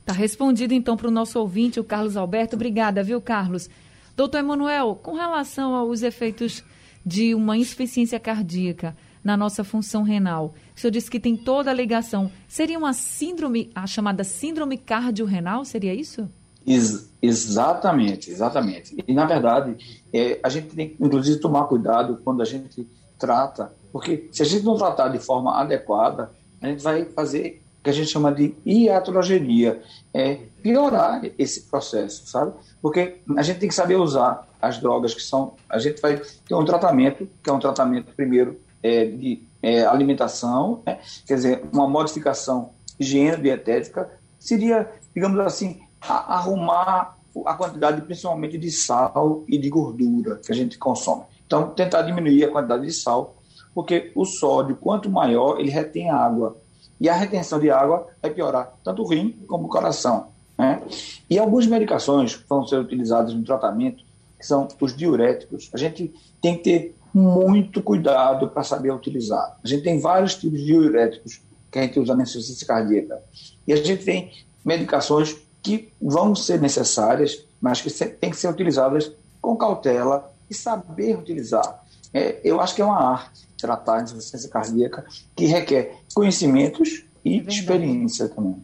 Está 0.00 0.12
respondido 0.12 0.74
então 0.74 0.96
para 0.96 1.08
o 1.08 1.10
nosso 1.10 1.38
ouvinte, 1.38 1.80
o 1.80 1.84
Carlos 1.84 2.16
Alberto. 2.16 2.56
Obrigada, 2.56 3.02
viu, 3.02 3.20
Carlos? 3.22 3.70
Doutor 4.14 4.38
Emanuel, 4.38 4.98
com 5.02 5.14
relação 5.14 5.74
aos 5.74 6.02
efeitos 6.02 6.62
de 7.06 7.34
uma 7.34 7.56
insuficiência 7.56 8.20
cardíaca 8.20 8.96
na 9.22 9.36
nossa 9.36 9.64
função 9.64 10.02
renal, 10.02 10.54
o 10.76 10.80
senhor 10.80 10.90
disse 10.90 11.10
que 11.10 11.18
tem 11.18 11.36
toda 11.36 11.70
a 11.70 11.74
ligação. 11.74 12.30
Seria 12.46 12.78
uma 12.78 12.92
síndrome, 12.92 13.70
a 13.74 13.86
chamada 13.86 14.22
síndrome 14.22 14.76
cardiorrenal, 14.76 15.64
seria 15.64 15.94
isso? 15.94 16.28
Ex 16.66 17.10
exatamente, 17.20 18.30
exatamente. 18.30 18.96
E, 19.06 19.14
na 19.14 19.24
verdade, 19.24 19.76
é, 20.12 20.38
a 20.42 20.48
gente 20.48 20.74
tem 20.74 20.90
que, 20.90 20.96
inclusive, 21.02 21.40
tomar 21.40 21.64
cuidado 21.64 22.20
quando 22.22 22.42
a 22.42 22.44
gente 22.44 22.86
trata, 23.18 23.72
porque 23.92 24.28
se 24.32 24.42
a 24.42 24.44
gente 24.44 24.64
não 24.64 24.76
tratar 24.76 25.08
de 25.08 25.18
forma 25.18 25.58
adequada, 25.58 26.30
a 26.60 26.66
gente 26.66 26.82
vai 26.82 27.04
fazer 27.06 27.62
o 27.80 27.84
que 27.84 27.90
a 27.90 27.92
gente 27.92 28.08
chama 28.08 28.32
de 28.32 28.54
iatrogenia, 28.64 29.82
é 30.12 30.40
piorar 30.62 31.22
esse 31.38 31.62
processo, 31.62 32.26
sabe? 32.26 32.52
Porque 32.80 33.20
a 33.36 33.42
gente 33.42 33.60
tem 33.60 33.68
que 33.68 33.74
saber 33.74 33.96
usar 33.96 34.46
as 34.60 34.78
drogas 34.78 35.14
que 35.14 35.22
são. 35.22 35.54
A 35.68 35.78
gente 35.78 36.00
vai 36.00 36.20
ter 36.46 36.54
um 36.54 36.64
tratamento, 36.64 37.28
que 37.42 37.50
é 37.50 37.52
um 37.52 37.58
tratamento, 37.58 38.12
primeiro, 38.14 38.58
é, 38.82 39.06
de 39.06 39.42
é, 39.62 39.84
alimentação, 39.84 40.82
né? 40.86 40.98
quer 41.26 41.34
dizer, 41.34 41.64
uma 41.72 41.88
modificação 41.88 42.70
higiene 42.98 43.38
dietética, 43.38 44.10
seria, 44.38 44.90
digamos 45.14 45.38
assim, 45.40 45.80
arrumar 46.08 47.18
a 47.44 47.54
quantidade, 47.54 48.00
principalmente 48.02 48.58
de 48.58 48.70
sal 48.70 49.44
e 49.48 49.58
de 49.58 49.68
gordura 49.68 50.36
que 50.44 50.52
a 50.52 50.54
gente 50.54 50.78
consome. 50.78 51.24
Então, 51.46 51.70
tentar 51.70 52.02
diminuir 52.02 52.44
a 52.44 52.50
quantidade 52.50 52.86
de 52.86 52.92
sal, 52.92 53.36
porque 53.74 54.12
o 54.14 54.24
sódio, 54.24 54.76
quanto 54.76 55.10
maior, 55.10 55.58
ele 55.58 55.70
retém 55.70 56.10
água. 56.10 56.56
E 57.00 57.08
a 57.08 57.14
retenção 57.14 57.58
de 57.58 57.70
água 57.70 58.06
vai 58.22 58.30
piorar 58.30 58.72
tanto 58.84 59.02
o 59.02 59.06
rim 59.06 59.32
como 59.48 59.66
o 59.66 59.68
coração. 59.68 60.28
Né? 60.56 60.80
E 61.28 61.38
algumas 61.38 61.66
medicações 61.66 62.36
que 62.36 62.48
vão 62.48 62.66
ser 62.66 62.78
utilizadas 62.78 63.34
no 63.34 63.44
tratamento, 63.44 64.04
que 64.38 64.46
são 64.46 64.68
os 64.80 64.96
diuréticos, 64.96 65.70
a 65.74 65.76
gente 65.76 66.14
tem 66.40 66.56
que 66.56 66.62
ter 66.62 66.96
muito 67.12 67.82
cuidado 67.82 68.48
para 68.48 68.62
saber 68.62 68.92
utilizar. 68.92 69.58
A 69.62 69.66
gente 69.66 69.82
tem 69.82 70.00
vários 70.00 70.34
tipos 70.36 70.58
de 70.60 70.66
diuréticos 70.66 71.40
que 71.70 71.78
a 71.78 71.82
gente 71.82 71.98
usa 71.98 72.14
na 72.14 72.22
insuficiência 72.22 72.66
cardíaca. 72.66 73.20
E 73.66 73.72
a 73.72 73.76
gente 73.76 74.04
tem 74.04 74.32
medicações 74.64 75.36
que 75.64 75.90
vão 76.00 76.34
ser 76.36 76.60
necessárias, 76.60 77.42
mas 77.58 77.80
que 77.80 77.90
têm 77.90 78.30
que 78.30 78.36
ser 78.36 78.48
utilizadas 78.48 79.10
com 79.40 79.56
cautela 79.56 80.30
e 80.48 80.54
saber 80.54 81.16
utilizar. 81.16 81.82
É, 82.12 82.38
eu 82.44 82.60
acho 82.60 82.74
que 82.74 82.82
é 82.82 82.84
uma 82.84 83.00
arte 83.00 83.48
tratar 83.56 84.00
a 84.00 84.02
insuficiência 84.02 84.48
cardíaca 84.50 85.06
que 85.34 85.46
requer 85.46 85.96
conhecimentos 86.14 87.04
e 87.24 87.40
é 87.40 87.42
experiência 87.48 88.28
também. 88.28 88.62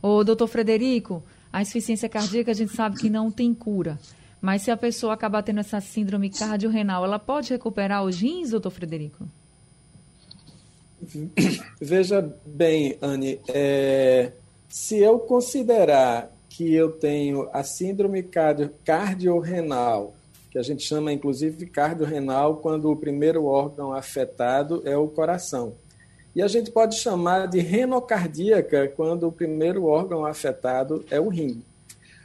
O 0.00 0.22
doutor 0.22 0.46
Frederico, 0.46 1.20
a 1.52 1.60
insuficiência 1.60 2.08
cardíaca 2.08 2.52
a 2.52 2.54
gente 2.54 2.72
sabe 2.72 2.96
que 2.96 3.10
não 3.10 3.28
tem 3.28 3.52
cura. 3.52 3.98
Mas 4.40 4.62
se 4.62 4.70
a 4.70 4.76
pessoa 4.76 5.14
acabar 5.14 5.42
tendo 5.42 5.58
essa 5.58 5.80
síndrome 5.80 6.30
cardiorrenal, 6.30 7.04
ela 7.04 7.18
pode 7.18 7.50
recuperar 7.50 8.04
os 8.04 8.20
rins, 8.20 8.50
doutor 8.50 8.70
Frederico? 8.70 9.26
Veja 11.80 12.32
bem, 12.44 12.96
Anne, 13.02 13.40
é, 13.48 14.30
se 14.68 14.98
eu 14.98 15.18
considerar 15.18 16.35
que 16.56 16.74
eu 16.74 16.90
tenho 16.90 17.50
a 17.52 17.62
síndrome 17.62 18.22
cardio, 18.22 18.70
cardiorrenal, 18.82 20.14
que 20.50 20.58
a 20.58 20.62
gente 20.62 20.82
chama 20.82 21.12
inclusive 21.12 21.66
cardiorrenal 21.66 22.56
quando 22.56 22.90
o 22.90 22.96
primeiro 22.96 23.44
órgão 23.44 23.92
afetado 23.92 24.80
é 24.86 24.96
o 24.96 25.06
coração. 25.06 25.74
E 26.34 26.40
a 26.40 26.48
gente 26.48 26.70
pode 26.70 26.96
chamar 26.96 27.46
de 27.46 27.58
renocardíaca 27.60 28.88
quando 28.88 29.28
o 29.28 29.32
primeiro 29.32 29.84
órgão 29.84 30.24
afetado 30.24 31.04
é 31.10 31.20
o 31.20 31.28
rim. 31.28 31.62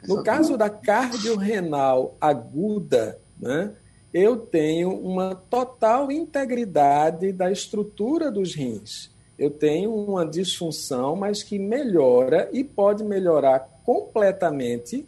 No 0.08 0.22
caso 0.24 0.56
da 0.56 0.70
cardiorrenal 0.70 2.16
aguda, 2.18 3.18
né, 3.38 3.74
eu 4.14 4.38
tenho 4.38 4.98
uma 4.98 5.34
total 5.34 6.10
integridade 6.10 7.32
da 7.32 7.52
estrutura 7.52 8.30
dos 8.30 8.54
rins. 8.54 9.10
Eu 9.38 9.50
tenho 9.50 9.94
uma 9.94 10.24
disfunção, 10.24 11.16
mas 11.16 11.42
que 11.42 11.58
melhora 11.58 12.48
e 12.50 12.64
pode 12.64 13.04
melhorar 13.04 13.71
completamente 13.84 15.06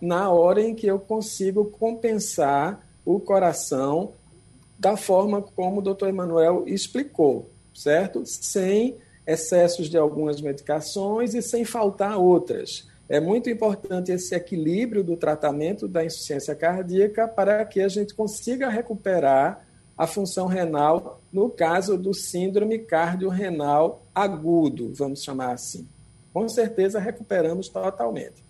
na 0.00 0.30
hora 0.30 0.60
em 0.60 0.74
que 0.74 0.86
eu 0.86 0.98
consigo 0.98 1.64
compensar 1.66 2.86
o 3.04 3.18
coração 3.18 4.12
da 4.78 4.96
forma 4.96 5.40
como 5.40 5.78
o 5.78 5.82
doutor 5.82 6.08
Emanuel 6.08 6.64
explicou, 6.66 7.48
certo? 7.74 8.26
Sem 8.26 8.96
excessos 9.26 9.88
de 9.88 9.96
algumas 9.96 10.40
medicações 10.40 11.34
e 11.34 11.40
sem 11.40 11.64
faltar 11.64 12.18
outras. 12.18 12.86
É 13.08 13.20
muito 13.20 13.48
importante 13.48 14.12
esse 14.12 14.34
equilíbrio 14.34 15.02
do 15.02 15.16
tratamento 15.16 15.88
da 15.88 16.04
insuficiência 16.04 16.54
cardíaca 16.54 17.26
para 17.28 17.64
que 17.64 17.80
a 17.80 17.88
gente 17.88 18.14
consiga 18.14 18.68
recuperar 18.68 19.66
a 19.96 20.06
função 20.06 20.46
renal 20.46 21.20
no 21.32 21.48
caso 21.48 21.96
do 21.96 22.12
síndrome 22.12 22.78
cardiorrenal 22.80 24.02
agudo, 24.14 24.92
vamos 24.94 25.22
chamar 25.22 25.52
assim. 25.52 25.86
Com 26.34 26.48
certeza 26.48 26.98
recuperamos 26.98 27.68
totalmente. 27.68 28.44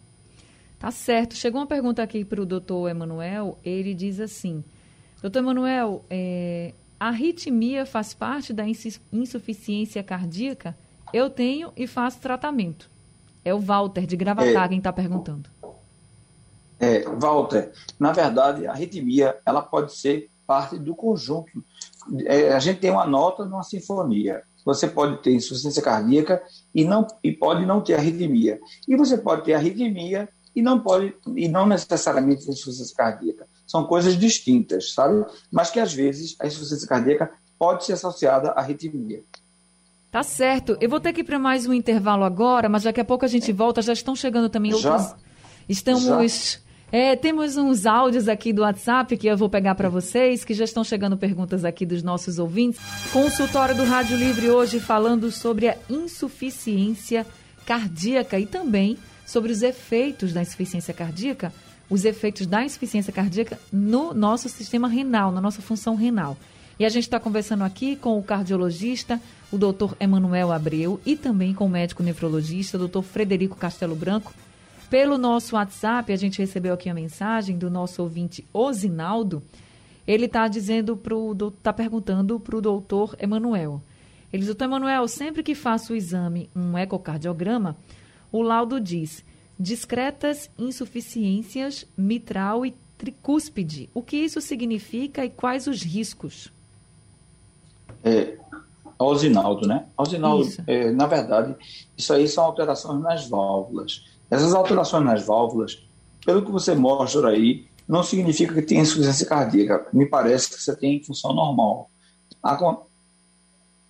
Tá 0.79 0.91
certo. 0.91 1.35
Chegou 1.35 1.61
uma 1.61 1.67
pergunta 1.67 2.03
aqui 2.03 2.25
para 2.25 2.41
o 2.41 2.47
doutor 2.47 2.89
Emanuel. 2.89 3.59
Ele 3.63 3.93
diz 3.93 4.19
assim: 4.19 4.65
Doutor 5.21 5.41
Emanuel, 5.41 6.03
é, 6.09 6.73
a 6.99 7.09
arritmia 7.09 7.85
faz 7.85 8.15
parte 8.15 8.55
da 8.55 8.65
insuficiência 9.13 10.03
cardíaca? 10.03 10.75
Eu 11.13 11.29
tenho 11.29 11.73
e 11.77 11.87
faço 11.87 12.19
tratamento. 12.21 12.91
É 13.45 13.53
o 13.53 13.59
Walter, 13.61 14.07
de 14.07 14.17
Gravatá, 14.17 14.65
é, 14.65 14.69
quem 14.69 14.79
está 14.79 14.93
perguntando. 14.93 15.51
É, 16.81 17.05
Walter, 17.05 17.71
na 18.01 18.13
verdade, 18.13 18.67
a 18.67 18.73
arritmia 18.73 19.39
ela 19.45 19.61
pode 19.61 19.95
ser 19.95 20.31
parte 20.47 20.79
do 20.79 20.95
conjunto. 20.95 21.63
É, 22.25 22.53
a 22.55 22.59
gente 22.59 22.81
tem 22.81 22.91
uma 22.91 23.07
nota 23.07 23.45
numa 23.45 23.63
sinfonia. 23.63 24.43
Você 24.65 24.89
pode 24.89 25.23
ter 25.23 25.33
insuficiência 25.33 25.83
cardíaca 25.83 26.43
e, 26.75 26.85
não, 26.85 27.07
e 27.23 27.33
pode 27.33 27.67
não 27.67 27.81
ter 27.81 27.95
arritmia. 27.95 28.59
E 28.89 28.97
você 28.97 29.19
pode 29.19 29.45
ter 29.45 29.55
arritmia 29.55 30.29
e 30.57 30.63
não 30.63 30.81
pode 30.81 31.15
e 31.37 31.49
não 31.49 31.67
necessariamente 31.67 32.47
ter 32.47 32.53
insuficiência 32.53 32.97
cardíaca. 32.97 33.47
São 33.67 33.85
coisas 33.85 34.17
distintas, 34.17 34.93
sabe? 34.93 35.25
Mas 35.51 35.71
que 35.71 35.81
às 35.81 35.93
vezes 35.93 36.37
a 36.41 36.47
insuficiência 36.47 36.89
cardíaca 36.89 37.31
pode 37.59 37.85
ser 37.85 37.95
associada 37.95 38.51
à 38.51 38.61
arritmia. 38.61 39.23
Tá 40.11 40.23
certo. 40.23 40.77
Eu 40.81 40.89
vou 40.89 41.01
ter 41.01 41.13
que 41.13 41.23
ir 41.23 41.25
para 41.25 41.39
mais 41.39 41.67
um 41.67 41.73
intervalo 41.73 42.25
agora, 42.25 42.69
mas 42.69 42.85
daqui 42.85 43.01
a 43.01 43.05
pouco 43.05 43.25
a 43.25 43.29
gente 43.29 43.53
volta. 43.53 43.83
Já 43.83 43.93
estão 43.93 44.15
chegando 44.15 44.49
também 44.49 44.73
outros. 44.73 45.03
Já? 45.03 45.17
Estamos. 45.69 46.05
Já? 46.05 46.25
É, 46.97 47.17
temos 47.17 47.57
uns 47.57 47.87
áudios 47.87 48.29
aqui 48.29 48.53
do 48.53 48.63
WhatsApp 48.63 49.17
que 49.17 49.27
eu 49.27 49.37
vou 49.37 49.51
pegar 49.51 49.75
para 49.75 49.89
vocês, 49.89 50.45
que 50.45 50.55
já 50.55 50.63
estão 50.63 50.85
chegando 50.85 51.17
perguntas 51.17 51.65
aqui 51.65 51.85
dos 51.85 52.05
nossos 52.05 52.39
ouvintes. 52.39 52.81
Consultório 53.13 53.75
do 53.75 53.83
Rádio 53.83 54.17
Livre 54.17 54.49
hoje 54.49 54.79
falando 54.79 55.29
sobre 55.33 55.67
a 55.67 55.77
insuficiência 55.91 57.27
cardíaca 57.67 58.39
e 58.39 58.47
também 58.47 58.97
sobre 59.27 59.51
os 59.51 59.61
efeitos 59.61 60.33
da 60.33 60.41
insuficiência 60.41 60.95
cardíaca, 60.95 61.53
os 61.91 62.05
efeitos 62.05 62.47
da 62.47 62.65
insuficiência 62.65 63.13
cardíaca 63.13 63.59
no 63.73 64.15
nosso 64.15 64.49
sistema 64.49 64.87
renal, 64.87 65.33
na 65.33 65.41
nossa 65.41 65.61
função 65.61 65.97
renal. 65.97 66.37
E 66.79 66.85
a 66.85 66.89
gente 66.89 67.03
está 67.03 67.19
conversando 67.19 67.65
aqui 67.65 67.97
com 67.97 68.17
o 68.17 68.23
cardiologista, 68.23 69.21
o 69.51 69.59
doutor 69.59 69.97
Emanuel 69.99 70.53
Abreu, 70.53 71.01
e 71.05 71.17
também 71.17 71.55
com 71.55 71.67
o 71.67 71.69
médico 71.69 72.05
nefrologista, 72.05 72.77
o 72.77 72.79
doutor 72.79 73.03
Frederico 73.03 73.57
Castelo 73.57 73.97
Branco. 73.97 74.33
Pelo 74.91 75.19
nosso 75.19 75.57
WhatsApp, 75.57 76.13
a 76.13 76.17
gente 76.17 76.39
recebeu 76.39 76.75
aqui 76.75 76.89
a 76.89 76.95
mensagem 76.95 77.59
do 77.59 77.71
nosso 77.71 78.03
ouvinte 78.03 78.45
Osinaldo. 78.53 79.43
Ele 80.07 80.27
está 80.27 80.47
dizendo 80.47 80.97
pro, 80.97 81.33
está 81.49 81.73
perguntando 81.73 82.39
para 82.39 82.57
o 82.57 82.61
doutor 82.61 83.17
Emanuel. 83.19 83.81
Ele 84.33 84.41
diz, 84.41 84.49
doutor 84.49 84.65
Emanuel, 84.65 85.09
sempre 85.09 85.43
que 85.43 85.55
faço 85.55 85.93
o 85.93 85.97
exame, 85.97 86.51
um 86.55 86.77
ecocardiograma, 86.77 87.77
o 88.31 88.43
laudo 88.43 88.81
diz 88.81 89.25
discretas 89.59 90.51
insuficiências 90.59 91.87
mitral 91.97 92.67
e 92.67 92.75
tricúspide. 92.99 93.89
O 93.95 94.03
que 94.03 94.17
isso 94.17 94.41
significa 94.41 95.25
e 95.25 95.31
quais 95.31 95.67
os 95.67 95.83
riscos? 95.83 96.53
É, 98.03 98.37
Alzinaldo, 98.99 99.67
né? 99.67 99.87
Alzinaldo, 99.97 100.49
é, 100.67 100.91
na 100.91 101.07
verdade, 101.07 101.55
isso 101.97 102.13
aí 102.13 102.29
são 102.29 102.45
alterações 102.45 103.01
nas 103.03 103.29
válvulas. 103.29 104.05
Essas 104.35 104.53
alterações 104.53 105.05
nas 105.05 105.25
válvulas, 105.25 105.87
pelo 106.27 106.45
que 106.45 106.51
você 106.51 106.75
mostra 106.75 107.29
aí, 107.29 107.69
não 107.87 108.03
significa 108.03 108.53
que 108.53 108.63
tem 108.63 108.81
insuficiência 108.81 109.27
cardíaca. 109.27 109.87
Me 109.93 110.07
parece 110.07 110.51
que 110.51 110.61
você 110.61 110.75
tem 110.75 111.03
função 111.05 111.33
normal. 111.33 111.89
A, 112.43 112.77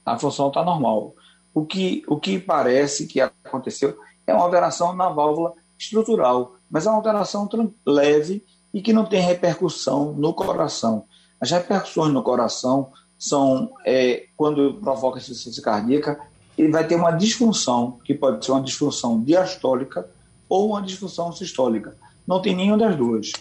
a 0.04 0.18
função 0.18 0.48
está 0.48 0.62
normal. 0.62 1.14
O 1.54 1.64
que, 1.64 2.02
o 2.06 2.20
que 2.20 2.38
parece 2.38 3.06
que 3.06 3.22
aconteceu 3.22 3.96
é 4.26 4.34
uma 4.34 4.44
alteração 4.44 4.94
na 4.94 5.08
válvula 5.08 5.54
estrutural, 5.78 6.56
mas 6.70 6.84
é 6.84 6.90
uma 6.90 6.96
alteração 6.96 7.48
leve 7.86 8.44
e 8.74 8.82
que 8.82 8.92
não 8.92 9.06
tem 9.06 9.22
repercussão 9.22 10.12
no 10.12 10.34
coração. 10.34 11.04
As 11.40 11.50
repercussões 11.50 12.12
no 12.12 12.22
coração 12.22 12.92
são 13.18 13.72
é, 13.86 14.26
quando 14.36 14.74
provoca 14.74 15.18
insuficiência 15.18 15.62
cardíaca, 15.62 16.20
ele 16.58 16.70
vai 16.70 16.86
ter 16.86 16.96
uma 16.96 17.12
disfunção, 17.12 17.98
que 18.04 18.12
pode 18.12 18.44
ser 18.44 18.52
uma 18.52 18.60
disfunção 18.60 19.22
diastólica 19.22 20.06
ou 20.54 20.68
uma 20.68 20.82
disfunção 20.82 21.32
sistólica. 21.32 21.96
Não 22.24 22.40
tem 22.40 22.54
nenhuma 22.54 22.78
das 22.78 22.94
duas. 22.94 23.32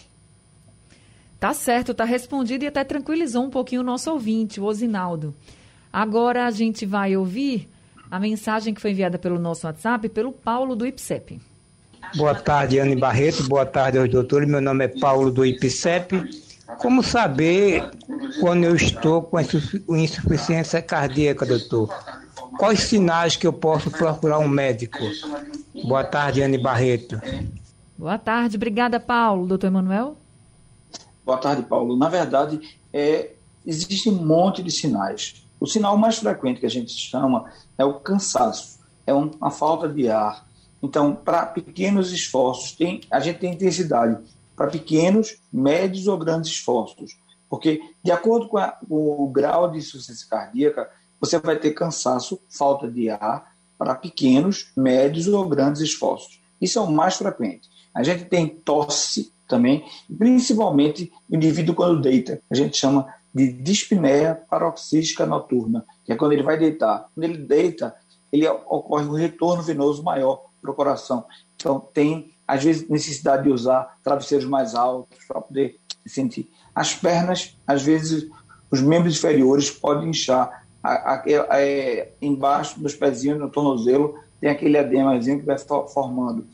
Tá 1.38 1.54
certo, 1.54 1.94
tá 1.94 2.04
respondido 2.04 2.64
e 2.64 2.66
até 2.66 2.82
tranquilizou 2.82 3.44
um 3.44 3.50
pouquinho 3.50 3.82
o 3.82 3.84
nosso 3.84 4.10
ouvinte, 4.10 4.60
o 4.60 4.64
Osinaldo. 4.64 5.32
Agora 5.92 6.44
a 6.44 6.50
gente 6.50 6.84
vai 6.84 7.16
ouvir 7.16 7.68
a 8.10 8.18
mensagem 8.18 8.74
que 8.74 8.80
foi 8.80 8.90
enviada 8.90 9.16
pelo 9.16 9.38
nosso 9.38 9.64
WhatsApp 9.64 10.08
pelo 10.08 10.32
Paulo 10.32 10.74
do 10.74 10.84
IPSEP. 10.84 11.40
Boa 12.16 12.34
tarde, 12.34 12.80
Anne 12.80 12.96
Barreto. 12.96 13.44
Boa 13.44 13.64
tarde 13.64 13.96
aos 13.96 14.10
doutores. 14.10 14.48
Meu 14.48 14.60
nome 14.60 14.86
é 14.86 14.88
Paulo 14.88 15.30
do 15.30 15.46
IPCEP. 15.46 16.20
Como 16.78 17.00
saber 17.00 17.90
quando 18.40 18.64
eu 18.64 18.74
estou 18.74 19.22
com 19.22 19.96
insuficiência 19.96 20.82
cardíaca, 20.82 21.46
doutor? 21.46 21.94
Quais 22.58 22.80
sinais 22.80 23.36
que 23.36 23.46
eu 23.46 23.52
posso 23.52 23.88
procurar 23.90 24.40
um 24.40 24.48
médico? 24.48 24.98
Boa 25.86 26.02
tarde, 26.02 26.42
Anne 26.42 26.56
Barreto. 26.56 27.20
Boa 27.98 28.16
tarde, 28.16 28.56
obrigada, 28.56 28.98
Paulo. 28.98 29.46
Doutor 29.46 29.66
Emanuel? 29.66 30.16
Boa 31.22 31.36
tarde, 31.36 31.62
Paulo. 31.62 31.94
Na 31.94 32.08
verdade, 32.08 32.78
é, 32.90 33.32
existe 33.66 34.08
um 34.08 34.24
monte 34.24 34.62
de 34.62 34.70
sinais. 34.70 35.46
O 35.60 35.66
sinal 35.66 35.98
mais 35.98 36.16
frequente 36.16 36.60
que 36.60 36.64
a 36.64 36.70
gente 36.70 36.90
chama 36.90 37.52
é 37.76 37.84
o 37.84 38.00
cansaço, 38.00 38.78
é 39.06 39.12
uma 39.12 39.50
falta 39.50 39.86
de 39.86 40.08
ar. 40.08 40.48
Então, 40.82 41.14
para 41.14 41.44
pequenos 41.44 42.12
esforços, 42.12 42.72
tem, 42.72 43.02
a 43.10 43.20
gente 43.20 43.40
tem 43.40 43.52
intensidade 43.52 44.18
para 44.56 44.68
pequenos, 44.68 45.36
médios 45.52 46.08
ou 46.08 46.16
grandes 46.16 46.50
esforços. 46.50 47.14
Porque, 47.46 47.82
de 48.02 48.10
acordo 48.10 48.48
com, 48.48 48.56
a, 48.56 48.68
com 48.68 49.22
o 49.22 49.28
grau 49.28 49.70
de 49.70 49.78
insuficiência 49.78 50.26
cardíaca, 50.30 50.88
você 51.20 51.38
vai 51.38 51.56
ter 51.56 51.72
cansaço, 51.72 52.40
falta 52.48 52.90
de 52.90 53.10
ar 53.10 53.53
para 53.78 53.94
pequenos, 53.94 54.70
médios 54.76 55.26
ou 55.26 55.48
grandes 55.48 55.82
esforços. 55.82 56.40
Isso 56.60 56.78
é 56.78 56.82
o 56.82 56.90
mais 56.90 57.16
frequente. 57.16 57.68
A 57.94 58.02
gente 58.02 58.24
tem 58.24 58.48
tosse 58.48 59.32
também, 59.48 59.84
principalmente 60.18 61.12
o 61.30 61.36
indivíduo 61.36 61.74
quando 61.74 62.00
deita. 62.00 62.40
A 62.50 62.54
gente 62.54 62.76
chama 62.76 63.06
de 63.34 63.52
dispneia 63.52 64.40
paroxística 64.48 65.26
noturna, 65.26 65.84
que 66.04 66.12
é 66.12 66.16
quando 66.16 66.32
ele 66.32 66.42
vai 66.42 66.56
deitar. 66.56 67.08
Quando 67.14 67.24
ele 67.24 67.38
deita, 67.38 67.94
ele 68.32 68.48
ocorre 68.48 69.06
um 69.06 69.12
retorno 69.12 69.62
venoso 69.62 70.02
maior 70.02 70.46
para 70.60 70.70
o 70.70 70.74
coração. 70.74 71.24
Então, 71.56 71.78
tem, 71.78 72.32
às 72.46 72.64
vezes, 72.64 72.88
necessidade 72.88 73.44
de 73.44 73.50
usar 73.50 73.98
travesseiros 74.02 74.46
mais 74.46 74.74
altos 74.74 75.18
para 75.26 75.40
poder 75.40 75.78
sentir. 76.06 76.50
As 76.74 76.94
pernas, 76.94 77.56
às 77.66 77.82
vezes, 77.82 78.28
os 78.70 78.80
membros 78.80 79.16
inferiores 79.16 79.70
podem 79.70 80.10
inchar. 80.10 80.63
A, 80.84 81.14
a, 81.14 81.22
é, 81.60 82.12
embaixo 82.20 82.78
dos 82.78 82.94
pezinhos, 82.94 83.40
no 83.40 83.48
tornozelo, 83.48 84.18
tem 84.40 84.50
aquele 84.50 84.76
edemazinho 84.76 85.40
que 85.40 85.46
vai 85.46 85.56
formando. 85.58 86.46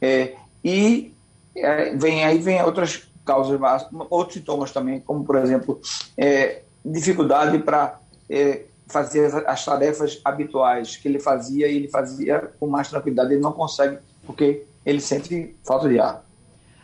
É, 0.00 0.36
e 0.64 1.12
é, 1.56 1.94
vem 1.96 2.24
aí 2.24 2.38
vem 2.38 2.62
outras 2.62 3.08
causas, 3.24 3.60
outros 4.08 4.34
sintomas 4.34 4.70
também, 4.70 5.00
como 5.00 5.24
por 5.24 5.36
exemplo 5.36 5.80
é, 6.16 6.62
dificuldade 6.84 7.58
para 7.58 7.98
é, 8.30 8.62
fazer 8.86 9.44
as 9.46 9.64
tarefas 9.64 10.20
habituais 10.24 10.96
que 10.96 11.08
ele 11.08 11.18
fazia 11.18 11.68
e 11.68 11.76
ele 11.76 11.88
fazia 11.88 12.52
com 12.58 12.66
mais 12.66 12.88
tranquilidade. 12.88 13.34
Ele 13.34 13.42
não 13.42 13.52
consegue 13.52 13.98
porque 14.24 14.64
ele 14.84 15.00
sente 15.00 15.54
falta 15.64 15.88
de 15.88 15.98
ar. 15.98 16.24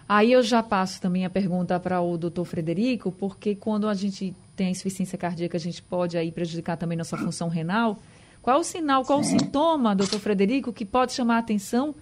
Aí 0.07 0.33
eu 0.33 0.43
já 0.43 0.63
passo 0.63 1.01
também 1.01 1.25
a 1.25 1.31
pergunta 1.31 1.81
para 1.81 2.01
o 2.01 2.19
doutor 2.19 2.45
Frederico, 2.45 3.11
porque 3.11 3.55
quando 3.55 3.89
a 3.89 3.95
gente 3.95 4.35
tem 4.57 4.69
a 4.69 4.71
insuficiência 4.71 5.19
cardíaca, 5.19 5.57
a 5.57 5.61
gente 5.61 5.83
pode 5.83 6.17
aí 6.17 6.31
prejudicar 6.31 6.77
também 6.77 6.97
nossa 6.97 7.17
função 7.17 7.49
renal. 7.49 7.99
Qual 8.43 8.61
o 8.61 8.65
sinal, 8.65 9.05
qual 9.05 9.21
o 9.21 9.25
sintoma, 9.25 9.95
doutor 9.95 10.21
Frederico, 10.21 10.73
que 10.73 10.85
pode 10.85 11.13
chamar 11.13 11.37
a 11.37 11.39
atenção 11.39 11.95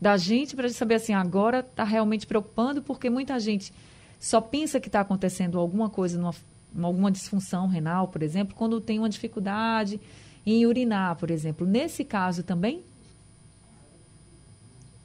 da 0.00 0.16
gente 0.16 0.56
para 0.56 0.68
saber 0.70 0.94
assim, 0.94 1.12
agora 1.12 1.60
está 1.60 1.84
realmente 1.84 2.26
preocupando, 2.26 2.82
porque 2.82 3.10
muita 3.10 3.38
gente 3.38 3.72
só 4.18 4.40
pensa 4.40 4.80
que 4.80 4.88
está 4.88 5.00
acontecendo 5.00 5.58
alguma 5.58 5.90
coisa, 5.90 6.18
numa, 6.18 6.34
alguma 6.82 7.10
disfunção 7.10 7.66
renal, 7.66 8.08
por 8.08 8.22
exemplo, 8.22 8.54
quando 8.56 8.80
tem 8.80 8.98
uma 8.98 9.08
dificuldade 9.08 10.00
em 10.46 10.64
urinar, 10.64 11.16
por 11.16 11.30
exemplo. 11.30 11.66
Nesse 11.66 12.02
caso 12.04 12.42
também? 12.42 12.82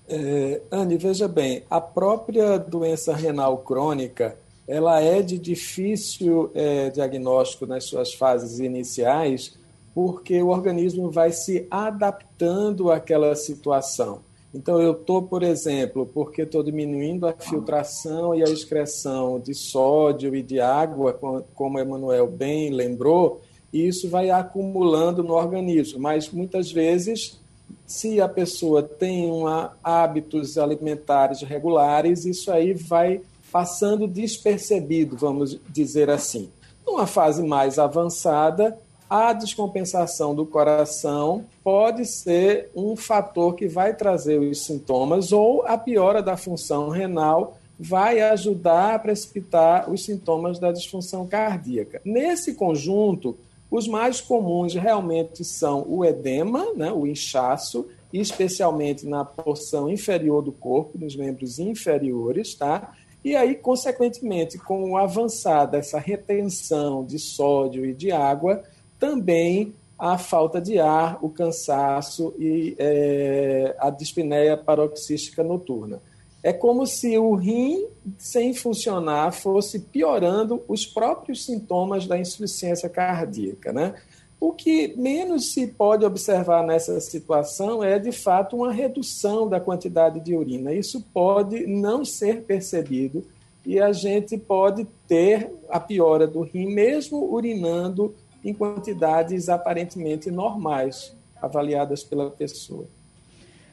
É, 0.07 0.61
Anne, 0.71 0.97
veja 0.97 1.27
bem, 1.27 1.63
a 1.69 1.81
própria 1.81 2.57
doença 2.57 3.13
renal 3.15 3.57
crônica, 3.57 4.37
ela 4.67 5.01
é 5.01 5.21
de 5.21 5.37
difícil 5.37 6.49
é, 6.53 6.89
diagnóstico 6.89 7.65
nas 7.65 7.83
suas 7.85 8.13
fases 8.13 8.59
iniciais, 8.59 9.55
porque 9.93 10.41
o 10.41 10.47
organismo 10.47 11.09
vai 11.09 11.31
se 11.31 11.67
adaptando 11.69 12.91
àquela 12.91 13.35
situação. 13.35 14.21
Então, 14.53 14.81
eu 14.81 14.93
estou, 14.93 15.21
por 15.21 15.43
exemplo, 15.43 16.09
porque 16.13 16.43
estou 16.43 16.63
diminuindo 16.63 17.27
a 17.27 17.33
filtração 17.33 18.33
e 18.33 18.41
a 18.41 18.45
excreção 18.45 19.37
de 19.37 19.53
sódio 19.53 20.33
e 20.33 20.41
de 20.41 20.61
água, 20.61 21.13
como 21.53 21.77
Emanuel 21.77 22.25
bem 22.27 22.69
lembrou, 22.69 23.41
e 23.71 23.85
isso 23.85 24.09
vai 24.09 24.29
acumulando 24.29 25.21
no 25.21 25.33
organismo. 25.33 25.99
Mas 25.99 26.29
muitas 26.29 26.71
vezes, 26.71 27.37
se 27.85 28.21
a 28.21 28.29
pessoa 28.29 28.81
tem 28.81 29.29
uma, 29.29 29.73
hábitos 29.83 30.57
alimentares 30.57 31.41
regulares, 31.41 32.23
isso 32.23 32.49
aí 32.49 32.73
vai 32.73 33.21
passando 33.55 34.05
despercebido, 34.05 35.15
vamos 35.15 35.57
dizer 35.69 36.09
assim. 36.09 36.49
Numa 36.85 37.07
fase 37.07 37.41
mais 37.41 37.79
avançada, 37.79 38.77
a 39.09 39.31
descompensação 39.31 40.35
do 40.35 40.45
coração 40.45 41.45
pode 41.63 42.03
ser 42.03 42.69
um 42.75 42.97
fator 42.97 43.55
que 43.55 43.65
vai 43.65 43.95
trazer 43.95 44.39
os 44.39 44.65
sintomas, 44.65 45.31
ou 45.31 45.65
a 45.65 45.77
piora 45.77 46.21
da 46.21 46.35
função 46.35 46.89
renal 46.89 47.57
vai 47.79 48.19
ajudar 48.19 48.95
a 48.95 48.99
precipitar 48.99 49.89
os 49.89 50.03
sintomas 50.03 50.59
da 50.59 50.73
disfunção 50.73 51.25
cardíaca. 51.25 52.01
Nesse 52.03 52.55
conjunto, 52.55 53.37
os 53.71 53.87
mais 53.87 54.19
comuns 54.19 54.73
realmente 54.73 55.45
são 55.45 55.85
o 55.87 56.03
edema, 56.03 56.73
né, 56.75 56.91
o 56.91 57.07
inchaço, 57.07 57.87
especialmente 58.11 59.07
na 59.07 59.23
porção 59.23 59.89
inferior 59.89 60.41
do 60.41 60.51
corpo, 60.51 60.97
nos 60.97 61.15
membros 61.15 61.57
inferiores, 61.57 62.53
tá? 62.53 62.93
E 63.25 63.35
aí, 63.35 63.55
consequentemente, 63.55 64.59
com 64.59 64.91
o 64.91 64.97
avançar 64.97 65.65
dessa 65.65 65.97
retenção 65.97 67.03
de 67.03 67.17
sódio 67.17 67.83
e 67.83 67.91
de 67.91 68.11
água, 68.11 68.61
também 68.99 69.73
a 69.97 70.15
falta 70.15 70.61
de 70.61 70.77
ar, 70.77 71.17
o 71.23 71.29
cansaço 71.29 72.35
e 72.37 72.75
é, 72.77 73.75
a 73.79 73.89
dispneia 73.89 74.55
paroxística 74.55 75.43
noturna. 75.43 75.99
É 76.43 76.53
como 76.53 76.85
se 76.85 77.17
o 77.17 77.33
rim, 77.33 77.87
sem 78.19 78.53
funcionar, 78.53 79.31
fosse 79.31 79.79
piorando 79.79 80.63
os 80.67 80.85
próprios 80.85 81.45
sintomas 81.45 82.05
da 82.05 82.19
insuficiência 82.19 82.87
cardíaca. 82.87 83.73
Né? 83.73 83.95
O 84.39 84.51
que 84.51 84.95
menos 84.97 85.53
se 85.53 85.67
pode 85.67 86.05
observar 86.05 86.63
nessa 86.63 86.99
situação 86.99 87.83
é, 87.83 87.97
de 87.97 88.11
fato, 88.11 88.57
uma 88.57 88.71
redução 88.71 89.47
da 89.47 89.59
quantidade 89.59 90.19
de 90.19 90.35
urina. 90.35 90.73
Isso 90.73 91.01
pode 91.13 91.65
não 91.65 92.03
ser 92.03 92.43
percebido 92.43 93.25
e 93.65 93.79
a 93.79 93.91
gente 93.91 94.37
pode 94.37 94.85
ter 95.07 95.51
a 95.69 95.79
piora 95.79 96.27
do 96.27 96.41
rim, 96.41 96.67
mesmo 96.67 97.33
urinando 97.33 98.13
em 98.43 98.53
quantidades 98.53 99.49
aparentemente 99.49 100.29
normais, 100.29 101.15
avaliadas 101.41 102.03
pela 102.03 102.29
pessoa. 102.29 102.85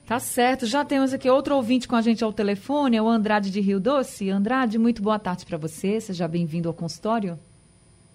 Tá 0.07 0.18
certo. 0.18 0.66
Já 0.66 0.85
temos 0.85 1.12
aqui 1.12 1.29
outro 1.29 1.55
ouvinte 1.55 1.87
com 1.87 1.94
a 1.94 2.03
gente 2.03 2.25
ao 2.25 2.33
telefone, 2.33 2.96
é 2.96 3.03
o 3.03 3.09
Andrade 3.09 3.51
de 3.51 3.61
Rio 3.61 3.79
Doce. 3.79 4.31
Andrade, 4.31 4.79
muito 4.79 5.03
boa 5.03 5.18
tarde 5.18 5.44
para 5.44 5.59
você. 5.59 6.01
Seja 6.01 6.27
bem-vindo 6.27 6.68
ao 6.68 6.75
consultório. 6.75 7.38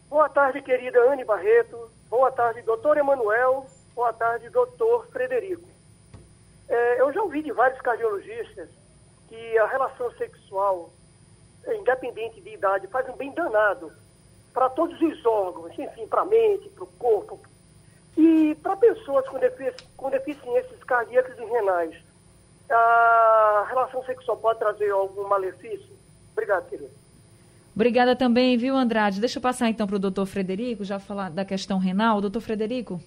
Boa 0.09 0.29
tarde, 0.29 0.61
querida 0.61 1.01
Anne 1.11 1.25
Barreto. 1.25 1.91
Boa 2.09 2.31
tarde, 2.31 2.61
doutor 2.61 2.97
Emanuel. 2.97 3.65
Boa 3.93 4.13
tarde, 4.13 4.49
doutor 4.49 5.05
Frederico. 5.07 5.67
É, 6.69 7.01
eu 7.01 7.11
já 7.11 7.21
ouvi 7.21 7.43
de 7.43 7.51
vários 7.51 7.81
cardiologistas 7.81 8.69
que 9.27 9.57
a 9.57 9.67
relação 9.67 10.09
sexual, 10.13 10.91
independente 11.67 12.39
de 12.39 12.53
idade, 12.53 12.87
faz 12.87 13.07
um 13.09 13.17
bem 13.17 13.33
danado 13.33 13.91
para 14.53 14.69
todos 14.69 14.99
os 15.01 15.25
órgãos, 15.25 15.77
enfim, 15.77 16.07
para 16.07 16.21
a 16.21 16.25
mente, 16.25 16.69
para 16.69 16.85
o 16.85 16.87
corpo. 16.97 17.41
E 18.15 18.55
para 18.63 18.77
pessoas 18.77 19.27
com, 19.27 19.37
defici 19.37 19.85
com 19.97 20.09
deficiências 20.09 20.81
cardíacas 20.85 21.37
e 21.37 21.43
renais, 21.43 21.95
a 22.69 23.65
relação 23.67 24.01
sexual 24.05 24.37
pode 24.37 24.59
trazer 24.59 24.89
algum 24.89 25.27
malefício? 25.27 25.97
Obrigado, 26.31 26.69
querido. 26.69 27.06
Obrigada 27.77 28.15
também, 28.15 28.57
viu, 28.57 28.75
Andrade? 28.75 29.19
Deixa 29.19 29.37
eu 29.37 29.41
passar 29.41 29.69
então 29.69 29.85
para 29.85 29.97
o 29.97 29.99
doutor 29.99 30.25
Frederico, 30.25 30.83
já 30.83 30.97
falar 30.97 31.29
da 31.29 31.45
questão 31.45 31.77
renal. 31.77 32.19
Doutor 32.19 32.41
Frederico? 32.41 32.99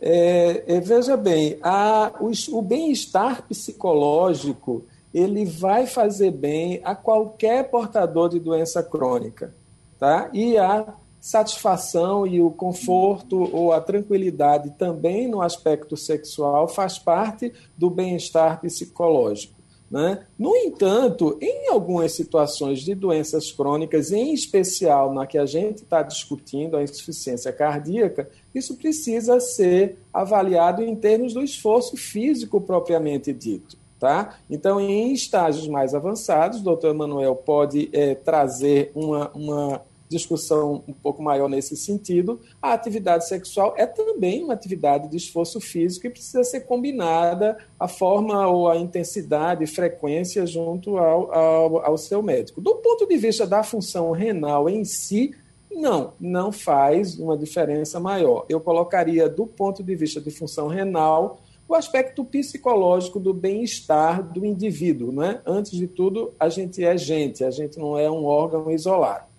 É, 0.00 0.62
é, 0.68 0.80
veja 0.80 1.16
bem, 1.16 1.58
a, 1.64 2.12
o, 2.20 2.30
o 2.56 2.62
bem-estar 2.62 3.42
psicológico 3.48 4.84
ele 5.12 5.44
vai 5.44 5.84
fazer 5.84 6.30
bem 6.30 6.80
a 6.84 6.94
qualquer 6.94 7.68
portador 7.68 8.28
de 8.28 8.38
doença 8.38 8.84
crônica, 8.84 9.52
tá? 9.98 10.30
E 10.32 10.56
a 10.56 10.94
satisfação 11.20 12.24
e 12.24 12.40
o 12.40 12.52
conforto 12.52 13.50
ou 13.52 13.72
a 13.72 13.80
tranquilidade 13.80 14.70
também 14.78 15.26
no 15.26 15.42
aspecto 15.42 15.96
sexual 15.96 16.68
faz 16.68 17.00
parte 17.00 17.52
do 17.76 17.90
bem-estar 17.90 18.60
psicológico. 18.60 19.59
Né? 19.90 20.24
No 20.38 20.54
entanto, 20.54 21.36
em 21.40 21.68
algumas 21.68 22.12
situações 22.12 22.80
de 22.80 22.94
doenças 22.94 23.50
crônicas, 23.50 24.12
em 24.12 24.32
especial 24.32 25.12
na 25.12 25.26
que 25.26 25.36
a 25.36 25.44
gente 25.44 25.78
está 25.78 26.00
discutindo, 26.00 26.76
a 26.76 26.82
insuficiência 26.82 27.52
cardíaca, 27.52 28.30
isso 28.54 28.76
precisa 28.76 29.40
ser 29.40 29.98
avaliado 30.14 30.80
em 30.80 30.94
termos 30.94 31.34
do 31.34 31.42
esforço 31.42 31.96
físico 31.96 32.60
propriamente 32.60 33.32
dito. 33.32 33.76
Tá? 33.98 34.38
Então, 34.48 34.80
em 34.80 35.12
estágios 35.12 35.68
mais 35.68 35.94
avançados, 35.94 36.60
o 36.60 36.64
doutor 36.64 36.94
Emanuel 36.94 37.34
pode 37.34 37.90
é, 37.92 38.14
trazer 38.14 38.92
uma, 38.94 39.30
uma 39.34 39.82
discussão 40.10 40.82
um 40.88 40.92
pouco 40.92 41.22
maior 41.22 41.48
nesse 41.48 41.76
sentido, 41.76 42.40
a 42.60 42.72
atividade 42.72 43.28
sexual 43.28 43.74
é 43.76 43.86
também 43.86 44.42
uma 44.42 44.52
atividade 44.52 45.08
de 45.08 45.16
esforço 45.16 45.60
físico 45.60 46.06
e 46.06 46.10
precisa 46.10 46.42
ser 46.42 46.62
combinada 46.62 47.56
a 47.78 47.86
forma 47.86 48.46
ou 48.48 48.68
a 48.68 48.76
intensidade 48.76 49.62
e 49.62 49.68
frequência 49.68 50.44
junto 50.44 50.98
ao, 50.98 51.32
ao, 51.32 51.86
ao 51.86 51.96
seu 51.96 52.20
médico. 52.22 52.60
Do 52.60 52.74
ponto 52.76 53.06
de 53.06 53.16
vista 53.16 53.46
da 53.46 53.62
função 53.62 54.10
renal 54.10 54.68
em 54.68 54.84
si, 54.84 55.32
não, 55.70 56.12
não 56.20 56.50
faz 56.50 57.16
uma 57.16 57.38
diferença 57.38 58.00
maior. 58.00 58.44
Eu 58.48 58.60
colocaria, 58.60 59.28
do 59.28 59.46
ponto 59.46 59.82
de 59.82 59.94
vista 59.94 60.20
de 60.20 60.30
função 60.32 60.66
renal, 60.66 61.40
o 61.68 61.74
aspecto 61.76 62.24
psicológico 62.24 63.20
do 63.20 63.32
bem-estar 63.32 64.24
do 64.24 64.44
indivíduo. 64.44 65.12
Né? 65.12 65.40
Antes 65.46 65.70
de 65.70 65.86
tudo, 65.86 66.34
a 66.38 66.48
gente 66.48 66.84
é 66.84 66.98
gente, 66.98 67.44
a 67.44 67.50
gente 67.52 67.78
não 67.78 67.96
é 67.96 68.10
um 68.10 68.24
órgão 68.24 68.68
isolado. 68.72 69.29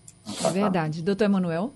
É 0.43 0.49
verdade. 0.49 1.01
Doutor 1.01 1.25
Emanuel? 1.25 1.73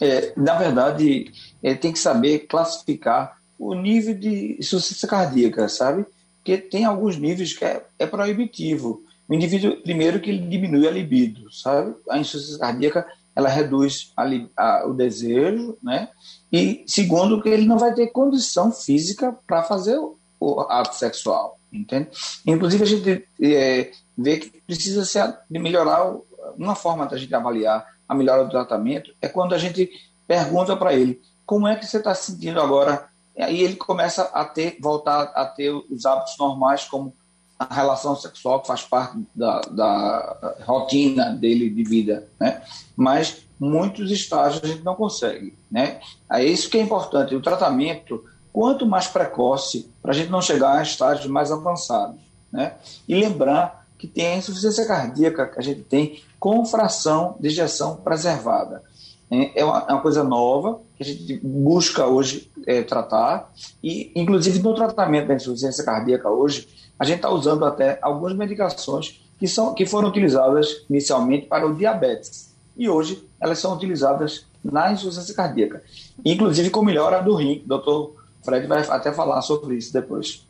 É, 0.00 0.32
na 0.36 0.56
verdade, 0.56 1.32
é, 1.62 1.74
tem 1.74 1.92
que 1.92 1.98
saber 1.98 2.40
classificar 2.40 3.38
o 3.58 3.74
nível 3.74 4.14
de 4.14 4.56
insuficiência 4.58 5.06
cardíaca, 5.06 5.68
sabe? 5.68 6.04
Porque 6.38 6.58
tem 6.58 6.84
alguns 6.84 7.16
níveis 7.16 7.56
que 7.56 7.64
é, 7.64 7.84
é 7.98 8.06
proibitivo. 8.06 9.04
O 9.28 9.34
indivíduo, 9.34 9.80
primeiro, 9.80 10.20
que 10.20 10.30
ele 10.30 10.48
diminui 10.48 10.88
a 10.88 10.90
libido, 10.90 11.50
sabe? 11.52 11.94
A 12.10 12.18
insuficiência 12.18 12.58
cardíaca, 12.58 13.06
ela 13.36 13.48
reduz 13.48 14.12
a, 14.16 14.24
a, 14.56 14.86
o 14.88 14.92
desejo, 14.92 15.78
né? 15.80 16.08
E, 16.52 16.82
segundo, 16.86 17.40
que 17.40 17.48
ele 17.48 17.64
não 17.64 17.78
vai 17.78 17.94
ter 17.94 18.08
condição 18.08 18.72
física 18.72 19.34
para 19.46 19.62
fazer 19.62 19.96
o, 19.96 20.16
o, 20.40 20.60
ato 20.62 20.96
sexual, 20.96 21.58
entende? 21.72 22.08
Inclusive, 22.44 22.82
a 22.82 22.86
gente 22.86 23.28
é, 23.40 23.92
vê 24.18 24.38
que 24.38 24.60
precisa 24.66 25.04
se, 25.04 25.18
de 25.48 25.58
melhorar 25.60 26.10
o, 26.10 26.26
uma 26.58 26.74
forma 26.74 27.06
da 27.06 27.16
gente 27.16 27.34
avaliar 27.34 27.86
a 28.08 28.14
melhora 28.14 28.44
do 28.44 28.50
tratamento 28.50 29.14
é 29.20 29.28
quando 29.28 29.54
a 29.54 29.58
gente 29.58 29.90
pergunta 30.26 30.76
para 30.76 30.92
ele 30.92 31.20
como 31.44 31.66
é 31.66 31.76
que 31.76 31.86
você 31.86 31.98
está 31.98 32.14
se 32.14 32.32
sentindo 32.32 32.60
agora. 32.60 33.08
E 33.36 33.42
aí 33.42 33.62
ele 33.62 33.76
começa 33.76 34.22
a 34.22 34.44
ter, 34.44 34.78
voltar 34.80 35.22
a 35.34 35.44
ter 35.46 35.70
os 35.70 36.06
hábitos 36.06 36.36
normais, 36.38 36.84
como 36.84 37.14
a 37.58 37.74
relação 37.74 38.16
sexual, 38.16 38.60
que 38.60 38.66
faz 38.66 38.82
parte 38.82 39.18
da, 39.34 39.60
da 39.60 40.56
rotina 40.64 41.30
dele 41.30 41.70
de 41.70 41.84
vida, 41.84 42.28
né? 42.38 42.62
Mas 42.96 43.46
muitos 43.58 44.10
estágios 44.10 44.62
a 44.64 44.66
gente 44.66 44.82
não 44.82 44.94
consegue, 44.94 45.56
né? 45.70 46.00
É 46.30 46.44
isso 46.44 46.68
que 46.68 46.78
é 46.78 46.80
importante. 46.80 47.34
O 47.34 47.42
tratamento, 47.42 48.24
quanto 48.52 48.86
mais 48.86 49.06
precoce, 49.06 49.90
para 50.02 50.10
a 50.10 50.14
gente 50.14 50.30
não 50.30 50.42
chegar 50.42 50.78
a 50.78 50.82
estágios 50.82 51.26
mais 51.26 51.50
avançados, 51.50 52.20
né? 52.50 52.74
E 53.08 53.14
lembrar 53.14 53.81
que 54.02 54.08
tem 54.08 54.26
a 54.26 54.36
insuficiência 54.36 54.84
cardíaca 54.84 55.46
que 55.46 55.60
a 55.60 55.62
gente 55.62 55.82
tem 55.82 56.20
com 56.40 56.66
fração 56.66 57.36
de 57.38 57.46
ejeção 57.46 57.94
preservada. 57.94 58.82
É, 59.30 59.60
é 59.60 59.64
uma, 59.64 59.86
é 59.88 59.92
uma 59.92 60.02
coisa 60.02 60.24
nova 60.24 60.80
que 60.96 61.04
a 61.04 61.06
gente 61.06 61.38
busca 61.40 62.04
hoje 62.04 62.50
é, 62.66 62.82
tratar 62.82 63.52
e, 63.80 64.10
inclusive, 64.16 64.58
no 64.58 64.74
tratamento 64.74 65.28
da 65.28 65.36
insuficiência 65.36 65.84
cardíaca 65.84 66.28
hoje, 66.28 66.66
a 66.98 67.04
gente 67.04 67.18
está 67.18 67.30
usando 67.30 67.64
até 67.64 68.00
algumas 68.02 68.34
medicações 68.34 69.22
que, 69.38 69.46
são, 69.46 69.72
que 69.72 69.86
foram 69.86 70.08
utilizadas 70.08 70.84
inicialmente 70.90 71.46
para 71.46 71.64
o 71.64 71.72
diabetes 71.72 72.52
e 72.76 72.88
hoje 72.88 73.24
elas 73.40 73.60
são 73.60 73.72
utilizadas 73.72 74.46
na 74.64 74.90
insuficiência 74.90 75.32
cardíaca, 75.32 75.80
inclusive 76.24 76.70
com 76.70 76.82
melhora 76.82 77.22
do 77.22 77.36
rim. 77.36 77.62
Doutor 77.64 78.16
Fred 78.44 78.66
vai 78.66 78.80
até 78.80 79.12
falar 79.12 79.42
sobre 79.42 79.76
isso 79.76 79.92
depois. 79.92 80.44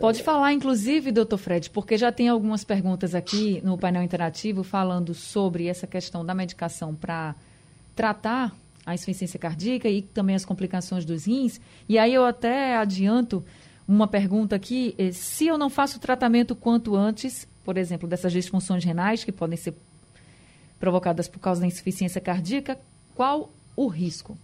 Pode 0.00 0.22
falar, 0.22 0.54
inclusive, 0.54 1.12
doutor 1.12 1.36
Fred, 1.36 1.68
porque 1.68 1.98
já 1.98 2.10
tem 2.10 2.26
algumas 2.26 2.64
perguntas 2.64 3.14
aqui 3.14 3.60
no 3.62 3.76
painel 3.76 4.02
interativo 4.02 4.62
falando 4.62 5.12
sobre 5.12 5.66
essa 5.66 5.86
questão 5.86 6.24
da 6.24 6.34
medicação 6.34 6.94
para 6.94 7.34
tratar 7.94 8.56
a 8.86 8.94
insuficiência 8.94 9.38
cardíaca 9.38 9.90
e 9.90 10.00
também 10.00 10.34
as 10.34 10.42
complicações 10.42 11.04
dos 11.04 11.26
rins. 11.26 11.60
E 11.86 11.98
aí 11.98 12.14
eu 12.14 12.24
até 12.24 12.76
adianto 12.76 13.44
uma 13.86 14.08
pergunta 14.08 14.56
aqui: 14.56 14.94
eh, 14.96 15.12
se 15.12 15.46
eu 15.46 15.58
não 15.58 15.68
faço 15.68 16.00
tratamento 16.00 16.56
quanto 16.56 16.96
antes, 16.96 17.46
por 17.62 17.76
exemplo, 17.76 18.08
dessas 18.08 18.32
disfunções 18.32 18.82
renais 18.82 19.22
que 19.22 19.30
podem 19.30 19.58
ser 19.58 19.74
provocadas 20.78 21.28
por 21.28 21.40
causa 21.40 21.60
da 21.60 21.66
insuficiência 21.66 22.22
cardíaca, 22.22 22.78
qual 23.14 23.50
o 23.76 23.86
risco? 23.86 24.34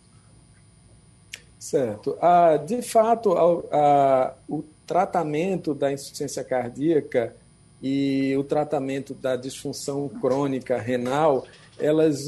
Certo. 1.59 2.16
Ah, 2.21 2.59
de 2.59 2.83
fato, 2.83 3.33
ah, 3.73 4.35
o 4.47 4.62
tratamento 4.87 5.75
da 5.75 5.92
insuficiência 5.92 6.44
cardíaca 6.44 7.35
e 7.83 8.35
o 8.38 8.44
tratamento 8.44 9.12
da 9.14 9.37
disfunção 9.37 10.09
crônica 10.09 10.79
renal, 10.79 11.46
elas 11.79 12.27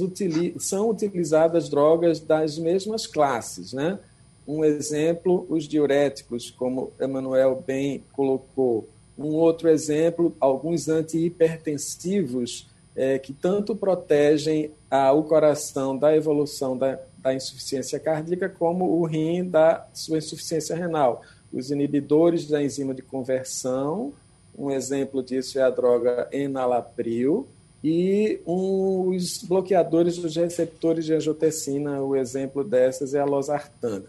são 0.59 0.91
utilizadas 0.91 1.69
drogas 1.69 2.21
das 2.21 2.59
mesmas 2.59 3.07
classes, 3.07 3.73
né? 3.73 3.99
Um 4.47 4.65
exemplo, 4.65 5.47
os 5.49 5.69
diuréticos, 5.69 6.51
como 6.51 6.93
Emanuel 6.99 7.63
bem 7.67 8.03
colocou. 8.13 8.89
Um 9.17 9.35
outro 9.35 9.69
exemplo, 9.69 10.35
alguns 10.41 10.89
antihipertensivos 10.89 12.69
é, 12.97 13.19
que 13.19 13.33
tanto 13.33 13.77
protegem 13.77 14.71
a, 14.91 15.13
o 15.13 15.23
coração 15.23 15.97
da 15.97 16.17
evolução 16.17 16.77
da, 16.77 16.99
da 17.19 17.35
insuficiência 17.35 17.99
cardíaca 18.01 18.49
como 18.49 18.87
o 18.87 19.05
rim 19.05 19.45
da 19.45 19.87
sua 19.93 20.19
insuficiência 20.19 20.75
renal 20.75 21.23
os 21.53 21.71
inibidores 21.71 22.47
da 22.47 22.63
enzima 22.63 22.95
de 22.95 23.03
conversão, 23.03 24.13
um 24.57 24.71
exemplo 24.71 25.23
disso 25.23 25.59
é 25.59 25.63
a 25.63 25.71
droga 25.71 26.29
enalapril, 26.33 27.47
e 27.83 28.41
os 28.45 29.43
bloqueadores 29.45 30.19
dos 30.19 30.35
receptores 30.35 31.05
de 31.05 31.15
angiotensina, 31.15 32.03
o 32.03 32.17
exemplo 32.17 32.65
dessas 32.65 33.15
é 33.15 33.21
a 33.21 33.25
losartana. 33.25 34.07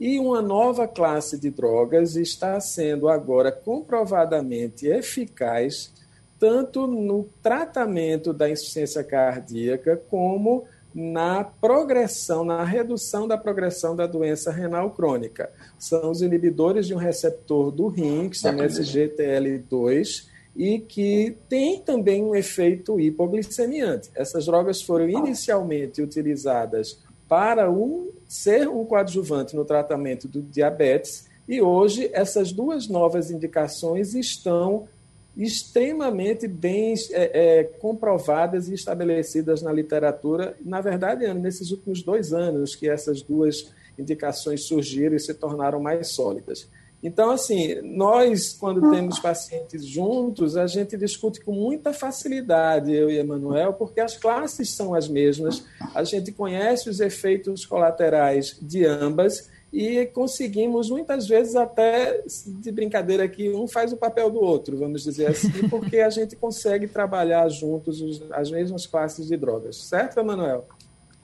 E 0.00 0.18
uma 0.18 0.40
nova 0.40 0.88
classe 0.88 1.38
de 1.38 1.50
drogas 1.50 2.16
está 2.16 2.58
sendo 2.58 3.08
agora 3.08 3.52
comprovadamente 3.52 4.86
eficaz 4.86 5.92
tanto 6.38 6.86
no 6.86 7.28
tratamento 7.42 8.32
da 8.32 8.48
insuficiência 8.48 9.04
cardíaca 9.04 10.00
como 10.08 10.64
na 10.94 11.44
progressão, 11.44 12.44
na 12.44 12.64
redução 12.64 13.26
da 13.28 13.38
progressão 13.38 13.94
da 13.94 14.06
doença 14.06 14.50
renal 14.50 14.90
crônica. 14.90 15.50
São 15.78 16.10
os 16.10 16.22
inibidores 16.22 16.86
de 16.86 16.94
um 16.94 16.98
receptor 16.98 17.70
do 17.70 17.86
rim, 17.86 18.28
que 18.28 18.36
chama 18.36 18.64
SGTL2, 18.64 20.28
e 20.56 20.80
que 20.80 21.36
tem 21.48 21.80
também 21.80 22.24
um 22.24 22.34
efeito 22.34 22.98
hipoglicemiante. 22.98 24.10
Essas 24.14 24.46
drogas 24.46 24.82
foram 24.82 25.08
inicialmente 25.08 26.02
utilizadas 26.02 26.98
para 27.28 27.70
um, 27.70 28.10
ser 28.26 28.68
um 28.68 28.84
coadjuvante 28.84 29.54
no 29.54 29.64
tratamento 29.64 30.26
do 30.26 30.42
diabetes, 30.42 31.28
e 31.48 31.62
hoje 31.62 32.10
essas 32.12 32.52
duas 32.52 32.88
novas 32.88 33.30
indicações 33.30 34.14
estão 34.14 34.88
extremamente 35.36 36.46
bem 36.46 36.94
é, 37.12 37.60
é, 37.60 37.64
comprovadas 37.64 38.68
e 38.68 38.74
estabelecidas 38.74 39.62
na 39.62 39.72
literatura. 39.72 40.56
Na 40.60 40.80
verdade, 40.80 41.32
nesses 41.34 41.70
últimos 41.70 42.02
dois 42.02 42.32
anos 42.32 42.74
que 42.74 42.88
essas 42.88 43.22
duas 43.22 43.72
indicações 43.98 44.64
surgiram 44.64 45.16
e 45.16 45.20
se 45.20 45.34
tornaram 45.34 45.80
mais 45.80 46.12
sólidas. 46.12 46.68
Então, 47.02 47.30
assim, 47.30 47.80
nós, 47.80 48.52
quando 48.52 48.90
temos 48.90 49.18
pacientes 49.18 49.86
juntos, 49.86 50.54
a 50.56 50.66
gente 50.66 50.98
discute 50.98 51.40
com 51.40 51.52
muita 51.52 51.94
facilidade, 51.94 52.92
eu 52.92 53.10
e 53.10 53.18
Emanuel, 53.18 53.72
porque 53.72 54.00
as 54.00 54.18
classes 54.18 54.74
são 54.74 54.94
as 54.94 55.08
mesmas, 55.08 55.64
a 55.94 56.04
gente 56.04 56.30
conhece 56.30 56.90
os 56.90 57.00
efeitos 57.00 57.64
colaterais 57.64 58.58
de 58.60 58.84
ambas 58.84 59.48
e 59.72 60.06
conseguimos 60.06 60.90
muitas 60.90 61.28
vezes 61.28 61.54
até 61.54 62.22
de 62.46 62.72
brincadeira 62.72 63.28
que 63.28 63.50
um 63.50 63.68
faz 63.68 63.92
o 63.92 63.96
papel 63.96 64.30
do 64.30 64.40
outro, 64.40 64.76
vamos 64.76 65.04
dizer 65.04 65.28
assim, 65.28 65.50
porque 65.70 66.00
a 66.00 66.10
gente 66.10 66.34
consegue 66.34 66.88
trabalhar 66.88 67.48
juntos 67.48 68.22
as 68.32 68.50
mesmas 68.50 68.86
classes 68.86 69.28
de 69.28 69.36
drogas, 69.36 69.76
certo, 69.76 70.18
Emanuel? 70.18 70.66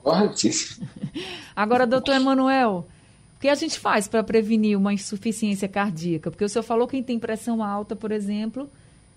Corretíssimo. 0.01 0.87
Agora, 1.53 1.85
doutor 1.85 2.15
Emanuel, 2.15 2.85
o 3.35 3.39
que 3.39 3.49
a 3.49 3.55
gente 3.55 3.77
faz 3.77 4.07
para 4.07 4.23
prevenir 4.23 4.77
uma 4.77 4.93
insuficiência 4.93 5.67
cardíaca? 5.67 6.31
Porque 6.31 6.45
o 6.45 6.49
senhor 6.49 6.63
falou 6.63 6.87
que 6.87 6.95
quem 6.95 7.03
tem 7.03 7.19
pressão 7.19 7.61
alta, 7.61 7.95
por 7.95 8.13
exemplo, 8.13 8.69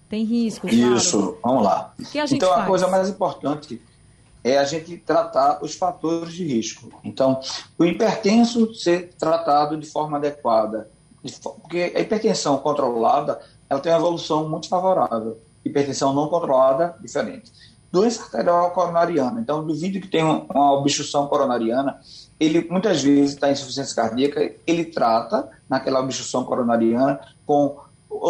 tem 0.09 0.25
risco. 0.25 0.69
Isso, 0.69 1.19
claro. 1.19 1.38
vamos 1.45 1.62
lá. 1.62 1.95
O 1.97 2.05
que 2.05 2.19
a 2.19 2.27
gente 2.27 2.38
então, 2.38 2.49
faz? 2.49 2.64
a 2.64 2.66
coisa 2.66 2.88
mais 2.88 3.09
importante 3.09 3.81
é 4.42 4.59
a 4.59 4.64
gente 4.64 4.96
tratar 4.96 5.62
os 5.62 5.74
fatores 5.74 6.33
de 6.33 6.44
risco. 6.44 6.90
Então, 7.05 7.40
o 7.79 7.85
hipertenso 7.85 8.74
ser 8.74 9.11
tratado 9.18 9.76
de 9.76 9.87
forma 9.87 10.16
adequada, 10.16 10.88
porque 11.42 11.92
a 11.94 12.00
hipertensão 12.00 12.59
controlada 12.59 13.40
ela 13.68 13.81
tem 13.81 13.92
uma 13.92 13.98
evolução 13.98 14.48
muito 14.48 14.68
favorável. 14.68 15.38
hipertensão 15.64 16.12
não 16.12 16.29
controlada, 16.29 16.96
diferente. 17.00 17.53
Doença 17.92 18.22
arterial 18.22 18.70
coronariana. 18.70 19.40
Então, 19.40 19.64
do 19.64 19.74
vídeo 19.74 20.00
que 20.00 20.09
tem 20.09 20.24
uma 20.24 20.72
obstrução 20.72 21.26
coronariana, 21.26 22.00
ele 22.38 22.66
muitas 22.70 23.03
vezes 23.03 23.35
está 23.35 23.48
em 23.48 23.53
insuficiência 23.53 23.94
cardíaca, 23.94 24.53
ele 24.66 24.87
trata 24.87 25.50
naquela 25.68 26.00
obstrução 26.00 26.44
coronariana 26.44 27.20
com 27.44 27.79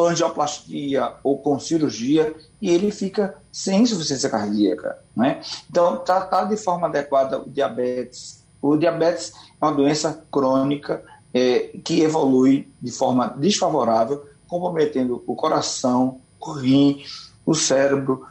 angioplastia 0.09 1.15
ou 1.23 1.39
com 1.39 1.59
cirurgia 1.59 2.35
e 2.61 2.71
ele 2.71 2.91
fica 2.91 3.37
sem 3.51 3.83
insuficiência 3.83 4.29
cardíaca. 4.29 4.99
Né? 5.17 5.41
Então, 5.69 5.99
tratar 5.99 6.45
de 6.45 6.57
forma 6.57 6.87
adequada 6.87 7.41
o 7.41 7.49
diabetes. 7.49 8.45
O 8.61 8.77
diabetes 8.77 9.33
é 9.61 9.65
uma 9.65 9.73
doença 9.73 10.25
crônica 10.31 11.03
é, 11.33 11.71
que 11.83 12.01
evolui 12.01 12.69
de 12.81 12.91
forma 12.91 13.29
desfavorável, 13.29 14.25
comprometendo 14.47 15.23
o 15.27 15.35
coração, 15.35 16.21
o 16.41 16.53
rim, 16.53 17.03
o 17.47 17.55
cérebro, 17.55 18.27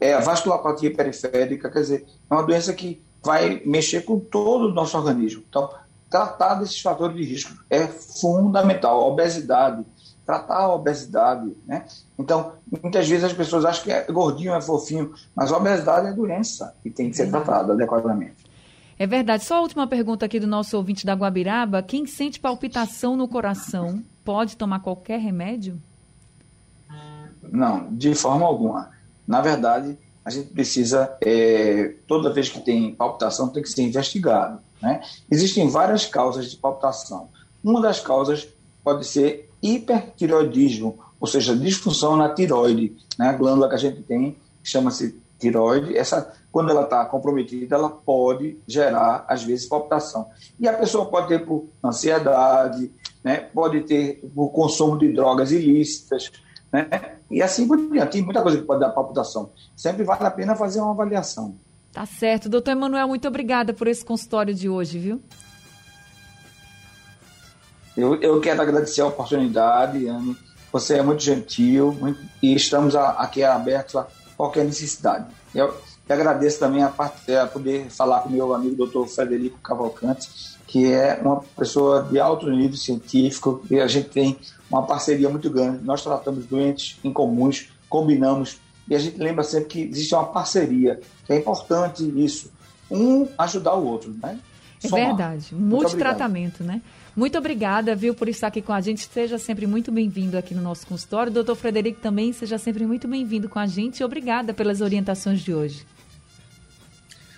é, 0.00 0.14
a 0.14 0.20
vasculopatia 0.20 0.94
periférica, 0.94 1.70
quer 1.70 1.80
dizer, 1.80 2.06
é 2.30 2.34
uma 2.34 2.42
doença 2.42 2.72
que 2.72 3.02
vai 3.22 3.60
mexer 3.64 4.02
com 4.02 4.18
todo 4.18 4.68
o 4.68 4.72
nosso 4.72 4.96
organismo. 4.96 5.42
Então, 5.48 5.68
tratar 6.08 6.54
desses 6.54 6.80
fatores 6.80 7.16
de 7.16 7.24
risco 7.24 7.52
é 7.68 7.86
fundamental. 7.86 9.00
A 9.00 9.06
obesidade, 9.06 9.84
tratar 10.24 10.56
a 10.56 10.74
obesidade, 10.74 11.54
né? 11.66 11.84
Então, 12.18 12.52
muitas 12.82 13.08
vezes 13.08 13.24
as 13.24 13.32
pessoas 13.32 13.64
acham 13.64 13.84
que 13.84 13.92
é 13.92 14.04
gordinho, 14.10 14.54
é 14.54 14.60
fofinho, 14.60 15.12
mas 15.34 15.52
a 15.52 15.56
obesidade 15.56 16.06
é 16.08 16.12
doença 16.12 16.74
e 16.84 16.90
tem 16.90 17.10
que 17.10 17.16
ser 17.16 17.30
tratada 17.30 17.72
adequadamente. 17.72 18.44
É 18.98 19.06
verdade. 19.06 19.44
Só 19.44 19.56
a 19.56 19.60
última 19.60 19.86
pergunta 19.86 20.24
aqui 20.24 20.38
do 20.38 20.46
nosso 20.46 20.76
ouvinte 20.76 21.04
da 21.04 21.14
Guabiraba. 21.14 21.82
Quem 21.82 22.06
sente 22.06 22.38
palpitação 22.38 23.16
no 23.16 23.26
coração 23.28 24.02
pode 24.24 24.56
tomar 24.56 24.80
qualquer 24.80 25.18
remédio? 25.18 25.80
Não, 27.42 27.88
de 27.90 28.14
forma 28.14 28.46
alguma. 28.46 28.90
Na 29.26 29.40
verdade, 29.40 29.98
a 30.24 30.30
gente 30.30 30.50
precisa, 30.50 31.16
é, 31.20 31.94
toda 32.06 32.32
vez 32.32 32.48
que 32.48 32.60
tem 32.60 32.94
palpitação, 32.94 33.48
tem 33.48 33.62
que 33.62 33.68
ser 33.68 33.82
investigado. 33.82 34.58
Né? 34.80 35.02
Existem 35.30 35.68
várias 35.68 36.06
causas 36.06 36.50
de 36.50 36.56
palpitação. 36.56 37.28
Uma 37.62 37.80
das 37.80 38.00
causas 38.00 38.48
pode 38.82 39.06
ser 39.06 39.50
hipertiroidismo, 39.64 40.98
ou 41.18 41.26
seja, 41.26 41.56
disfunção 41.56 42.16
na 42.18 42.28
tiroide, 42.28 42.94
né? 43.18 43.28
a 43.28 43.32
glândula 43.32 43.68
que 43.68 43.74
a 43.74 43.78
gente 43.78 44.02
tem, 44.02 44.36
chama-se 44.62 45.18
tiroide, 45.38 45.96
essa, 45.96 46.34
quando 46.52 46.70
ela 46.70 46.82
está 46.82 47.04
comprometida, 47.06 47.74
ela 47.74 47.88
pode 47.88 48.58
gerar, 48.66 49.24
às 49.26 49.42
vezes, 49.42 49.66
palpitação. 49.66 50.28
E 50.60 50.68
a 50.68 50.74
pessoa 50.74 51.06
pode 51.06 51.28
ter 51.28 51.46
por 51.46 51.66
ansiedade, 51.82 52.92
né? 53.24 53.36
pode 53.36 53.80
ter 53.80 54.20
por 54.34 54.50
consumo 54.50 54.98
de 54.98 55.10
drogas 55.12 55.50
ilícitas, 55.50 56.30
né? 56.70 56.88
e 57.30 57.42
assim 57.42 57.66
por 57.66 57.78
diante. 57.78 58.12
Tem 58.12 58.22
muita 58.22 58.42
coisa 58.42 58.58
que 58.58 58.64
pode 58.64 58.80
dar 58.80 58.90
palpitação. 58.90 59.50
Sempre 59.74 60.04
vale 60.04 60.24
a 60.24 60.30
pena 60.30 60.54
fazer 60.54 60.80
uma 60.80 60.90
avaliação. 60.90 61.54
Tá 61.90 62.04
certo. 62.04 62.48
Doutor 62.48 62.72
Emanuel, 62.72 63.08
muito 63.08 63.26
obrigada 63.26 63.72
por 63.72 63.86
esse 63.86 64.04
consultório 64.04 64.52
de 64.52 64.68
hoje, 64.68 64.98
viu? 64.98 65.22
Eu, 67.96 68.20
eu 68.20 68.40
quero 68.40 68.60
agradecer 68.60 69.00
a 69.00 69.06
oportunidade, 69.06 70.06
Anne. 70.08 70.36
Você 70.72 70.98
é 70.98 71.02
muito 71.02 71.22
gentil 71.22 71.92
muito, 71.92 72.20
e 72.42 72.54
estamos 72.54 72.96
a, 72.96 73.10
aqui 73.10 73.44
abertos 73.44 73.94
a 73.94 74.06
qualquer 74.36 74.64
necessidade. 74.64 75.26
Eu, 75.54 75.66
eu 76.08 76.14
agradeço 76.14 76.58
também 76.58 76.82
a, 76.82 76.88
a, 76.88 77.46
poder 77.46 77.88
falar 77.90 78.20
com 78.20 78.28
meu 78.28 78.52
amigo 78.52 78.74
doutor 78.74 79.06
Frederico 79.06 79.58
Cavalcante, 79.58 80.28
que 80.66 80.92
é 80.92 81.20
uma 81.22 81.40
pessoa 81.56 82.02
de 82.02 82.18
alto 82.18 82.50
nível 82.50 82.76
científico 82.76 83.64
e 83.70 83.78
a 83.78 83.86
gente 83.86 84.08
tem 84.08 84.36
uma 84.68 84.82
parceria 84.82 85.28
muito 85.28 85.48
grande. 85.48 85.84
Nós 85.84 86.02
tratamos 86.02 86.46
doentes 86.46 86.98
incomuns, 87.04 87.68
combinamos 87.88 88.58
e 88.88 88.94
a 88.94 88.98
gente 88.98 89.16
lembra 89.18 89.44
sempre 89.44 89.68
que 89.68 89.82
existe 89.82 90.14
uma 90.14 90.26
parceria, 90.26 91.00
que 91.24 91.32
é 91.32 91.36
importante 91.36 92.02
isso. 92.16 92.52
Um 92.90 93.28
ajudar 93.38 93.74
o 93.74 93.86
outro, 93.86 94.12
né? 94.22 94.38
É 94.82 94.88
verdade. 94.88 95.54
Multitratamento, 95.54 96.62
né? 96.62 96.82
Muito 97.16 97.38
obrigada, 97.38 97.94
viu, 97.94 98.12
por 98.12 98.28
estar 98.28 98.48
aqui 98.48 98.60
com 98.60 98.72
a 98.72 98.80
gente. 98.80 99.08
Seja 99.08 99.38
sempre 99.38 99.68
muito 99.68 99.92
bem-vindo 99.92 100.36
aqui 100.36 100.52
no 100.52 100.60
nosso 100.60 100.84
consultório. 100.84 101.32
Doutor 101.32 101.54
Frederico 101.54 102.00
também, 102.00 102.32
seja 102.32 102.58
sempre 102.58 102.84
muito 102.84 103.06
bem-vindo 103.06 103.48
com 103.48 103.60
a 103.60 103.68
gente. 103.68 104.02
Obrigada 104.02 104.52
pelas 104.52 104.80
orientações 104.80 105.40
de 105.40 105.54
hoje. 105.54 105.86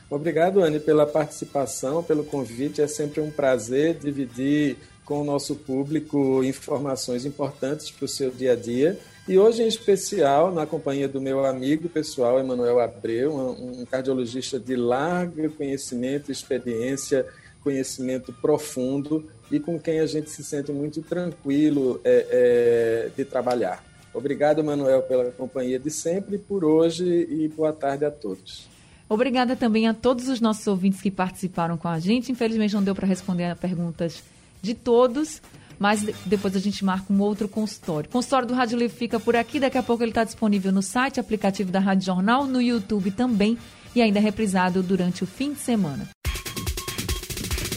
Obrigado, 0.09 0.63
Anne, 0.63 0.81
pela 0.81 1.05
participação, 1.05 2.03
pelo 2.03 2.25
convite. 2.25 2.81
É 2.81 2.87
sempre 2.87 3.21
um 3.21 3.31
prazer 3.31 3.99
dividir 3.99 4.79
com 5.05 5.21
o 5.21 5.25
nosso 5.25 5.55
público 5.55 6.43
informações 6.43 7.27
importantes 7.27 7.91
para 7.91 8.07
o 8.07 8.09
seu 8.09 8.31
dia 8.31 8.53
a 8.53 8.57
dia. 8.57 8.99
E 9.29 9.39
hoje, 9.39 9.63
em 9.63 9.69
especial, 9.69 10.55
na 10.55 10.65
companhia 10.65 11.07
do 11.09 11.21
meu 11.21 11.45
amigo 11.45 11.89
pessoal, 11.89 12.39
Emanuel 12.39 12.81
Abreu, 12.81 13.37
um 13.37 13.85
cardiologista 13.85 14.59
de 14.59 14.75
largo 14.75 15.51
conhecimento, 15.51 16.33
experiência, 16.33 17.27
conhecimento 17.67 18.33
profundo 18.33 19.29
e 19.51 19.59
com 19.59 19.77
quem 19.77 19.99
a 19.99 20.07
gente 20.07 20.31
se 20.31 20.45
sente 20.45 20.71
muito 20.71 21.03
tranquilo 21.03 22.01
é, 22.05 22.27
é, 22.31 23.11
de 23.17 23.25
trabalhar. 23.25 23.85
Obrigado, 24.15 24.63
Manuel, 24.63 25.03
pela 25.03 25.33
companhia 25.33 25.77
de 25.77 25.91
sempre, 25.91 26.39
por 26.39 26.65
hoje 26.65 27.05
e 27.05 27.49
boa 27.49 27.73
tarde 27.73 28.05
a 28.05 28.11
todos. 28.11 28.69
Obrigada 29.09 29.57
também 29.57 29.89
a 29.89 29.95
todos 29.95 30.29
os 30.29 30.41
nossos 30.41 30.65
ouvintes 30.69 31.01
que 31.01 31.11
participaram 31.11 31.77
com 31.77 31.89
a 31.89 31.99
gente. 31.99 32.31
Infelizmente 32.31 32.73
não 32.73 32.85
deu 32.85 32.95
para 32.95 33.07
responder 33.07 33.47
a 33.47 33.57
perguntas 33.57 34.23
de 34.63 34.73
todos, 34.73 35.43
mas 35.77 36.05
depois 36.25 36.55
a 36.55 36.61
gente 36.61 36.85
marca 36.85 37.13
um 37.13 37.21
outro 37.21 37.49
consultório. 37.49 38.09
O 38.09 38.13
consultório 38.13 38.47
do 38.47 38.55
Rádio 38.55 38.79
Livre 38.79 38.97
fica 38.97 39.19
por 39.19 39.35
aqui. 39.35 39.59
Daqui 39.59 39.77
a 39.77 39.83
pouco 39.83 40.05
ele 40.05 40.13
está 40.13 40.23
disponível 40.23 40.71
no 40.71 40.83
site, 40.83 41.19
aplicativo 41.19 41.73
da 41.73 41.81
Rádio 41.81 42.07
Jornal, 42.07 42.47
no 42.47 42.63
YouTube 42.63 43.11
também 43.11 43.59
e 43.93 44.01
ainda 44.01 44.21
reprisado 44.21 44.85
durante 44.85 45.25
o 45.25 45.27
fim 45.27 45.53
de 45.53 45.59
semana. 45.59 46.16